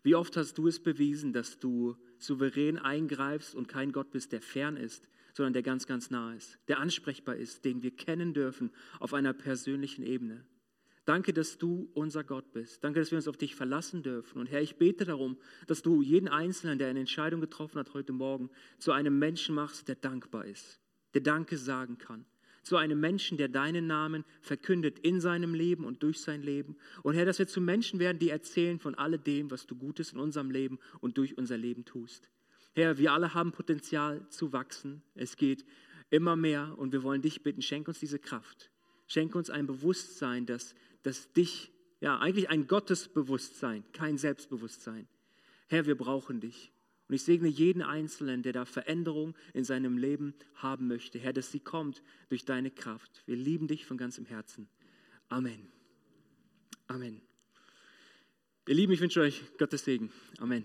Wie 0.03 0.16
oft 0.16 0.37
hast 0.37 0.59
du 0.59 0.66
es 0.66 0.83
bewiesen, 0.83 1.33
dass 1.33 1.61
du 1.61 1.97
souverän 2.18 2.77
eingreifst 2.77 3.55
und 3.55 3.68
kein 3.68 3.92
Gott 3.92 4.11
bist, 4.11 4.33
der 4.33 4.42
fern 4.42 4.77
ist, 4.77 5.09
sondern 5.33 5.53
der 5.53 5.62
ganz, 5.62 5.87
ganz 5.87 6.11
nah 6.11 6.35
ist, 6.35 6.59
der 6.66 6.81
ansprechbar 6.81 7.37
ist, 7.37 7.64
den 7.64 7.85
wir 7.85 7.95
kennen 7.95 8.35
dürfen 8.35 8.73
auf 8.99 9.14
einer 9.14 9.33
persönlichen 9.33 10.03
Ebene. 10.03 10.45
Danke, 11.05 11.33
dass 11.33 11.57
du 11.57 11.88
unser 11.95 12.25
Gott 12.25 12.53
bist. 12.53 12.83
Danke, 12.83 12.99
dass 12.99 13.12
wir 13.12 13.16
uns 13.18 13.29
auf 13.29 13.37
dich 13.37 13.55
verlassen 13.55 14.03
dürfen. 14.03 14.40
Und 14.40 14.51
Herr, 14.51 14.61
ich 14.61 14.75
bete 14.75 15.05
darum, 15.05 15.38
dass 15.68 15.83
du 15.83 16.03
jeden 16.03 16.29
Einzelnen, 16.29 16.81
der 16.81 16.88
eine 16.88 16.99
Entscheidung 16.99 17.40
getroffen 17.40 17.79
hat 17.79 17.95
heute 17.95 18.12
Morgen, 18.12 18.51
zu 18.79 18.90
einem 18.90 19.21
Menschen 19.21 19.55
machst, 19.55 19.87
der 19.87 19.95
dankbar 19.95 20.47
ist, 20.47 20.81
der 21.14 21.21
Danke 21.21 21.57
sagen 21.59 21.99
kann. 21.99 22.25
Zu 22.62 22.77
einem 22.77 23.01
Menschen, 23.01 23.38
der 23.38 23.48
deinen 23.48 23.87
Namen 23.87 24.25
verkündet 24.40 24.98
in 25.01 25.20
seinem 25.20 25.55
Leben 25.55 25.85
und 25.85 26.03
durch 26.03 26.20
sein 26.20 26.42
Leben. 26.42 26.77
Und 27.03 27.14
Herr, 27.14 27.25
dass 27.27 27.38
wir 27.38 27.48
zu 27.48 27.61
Menschen 27.61 27.98
werden, 27.98 28.18
die 28.18 28.31
erzählen 28.31 28.79
von 28.79 28.94
alledem, 28.94 29.51
was 29.51 29.66
du 29.66 29.75
Gutes 29.75 30.12
in 30.12 30.20
unserem 30.20 30.51
Leben 30.51 30.79
und 31.01 31.18
durch 31.18 31.37
unser 31.37 31.59
Leben 31.59 31.85
tust. 31.85 32.31
Herr, 32.75 32.98
wir 32.98 33.12
alle 33.12 33.35
haben 33.35 33.53
Potenzial 33.53 34.27
zu 34.29 34.53
wachsen. 34.53 35.03
Es 35.14 35.37
geht 35.37 35.64
immer 36.11 36.37
mehr 36.37 36.75
und 36.79 36.92
wir 36.92 37.03
wollen 37.03 37.22
dich 37.22 37.42
bitten, 37.42 37.62
schenk 37.62 37.88
uns 37.88 37.98
diese 37.98 38.18
Kraft. 38.18 38.70
Schenk 39.07 39.35
uns 39.35 39.51
ein 39.51 39.66
Bewusstsein, 39.66 40.46
dass, 40.46 40.75
dass 41.03 41.33
dich, 41.33 41.70
ja, 42.01 42.18
eigentlich 42.18 42.48
ein 42.48 42.66
Gottesbewusstsein, 42.66 43.85
kein 43.92 44.16
Selbstbewusstsein. 44.18 45.07
Herr, 45.68 45.87
wir 45.87 45.96
brauchen 45.96 46.40
dich. 46.40 46.72
Und 47.12 47.16
ich 47.16 47.25
segne 47.25 47.48
jeden 47.48 47.83
Einzelnen, 47.83 48.42
der 48.42 48.55
da 48.55 48.64
Veränderung 48.64 49.35
in 49.53 49.64
seinem 49.64 49.98
Leben 49.98 50.33
haben 50.55 50.88
möchte. 50.88 51.18
Herr, 51.18 51.35
dass 51.35 51.53
sie 51.53 51.61
kommt 51.61 52.03
durch 52.31 52.46
deine 52.46 52.70
Kraft. 52.70 53.22
Wir 53.27 53.37
lieben 53.37 53.68
dich 53.68 53.85
von 53.85 53.98
ganzem 53.98 54.25
Herzen. 54.25 54.66
Amen. 55.29 55.70
Amen. 56.87 57.20
Ihr 58.66 58.75
Lieben, 58.75 58.94
ich 58.94 59.01
wünsche 59.03 59.20
euch 59.20 59.42
Gottes 59.59 59.85
Segen. 59.85 60.11
Amen. 60.38 60.64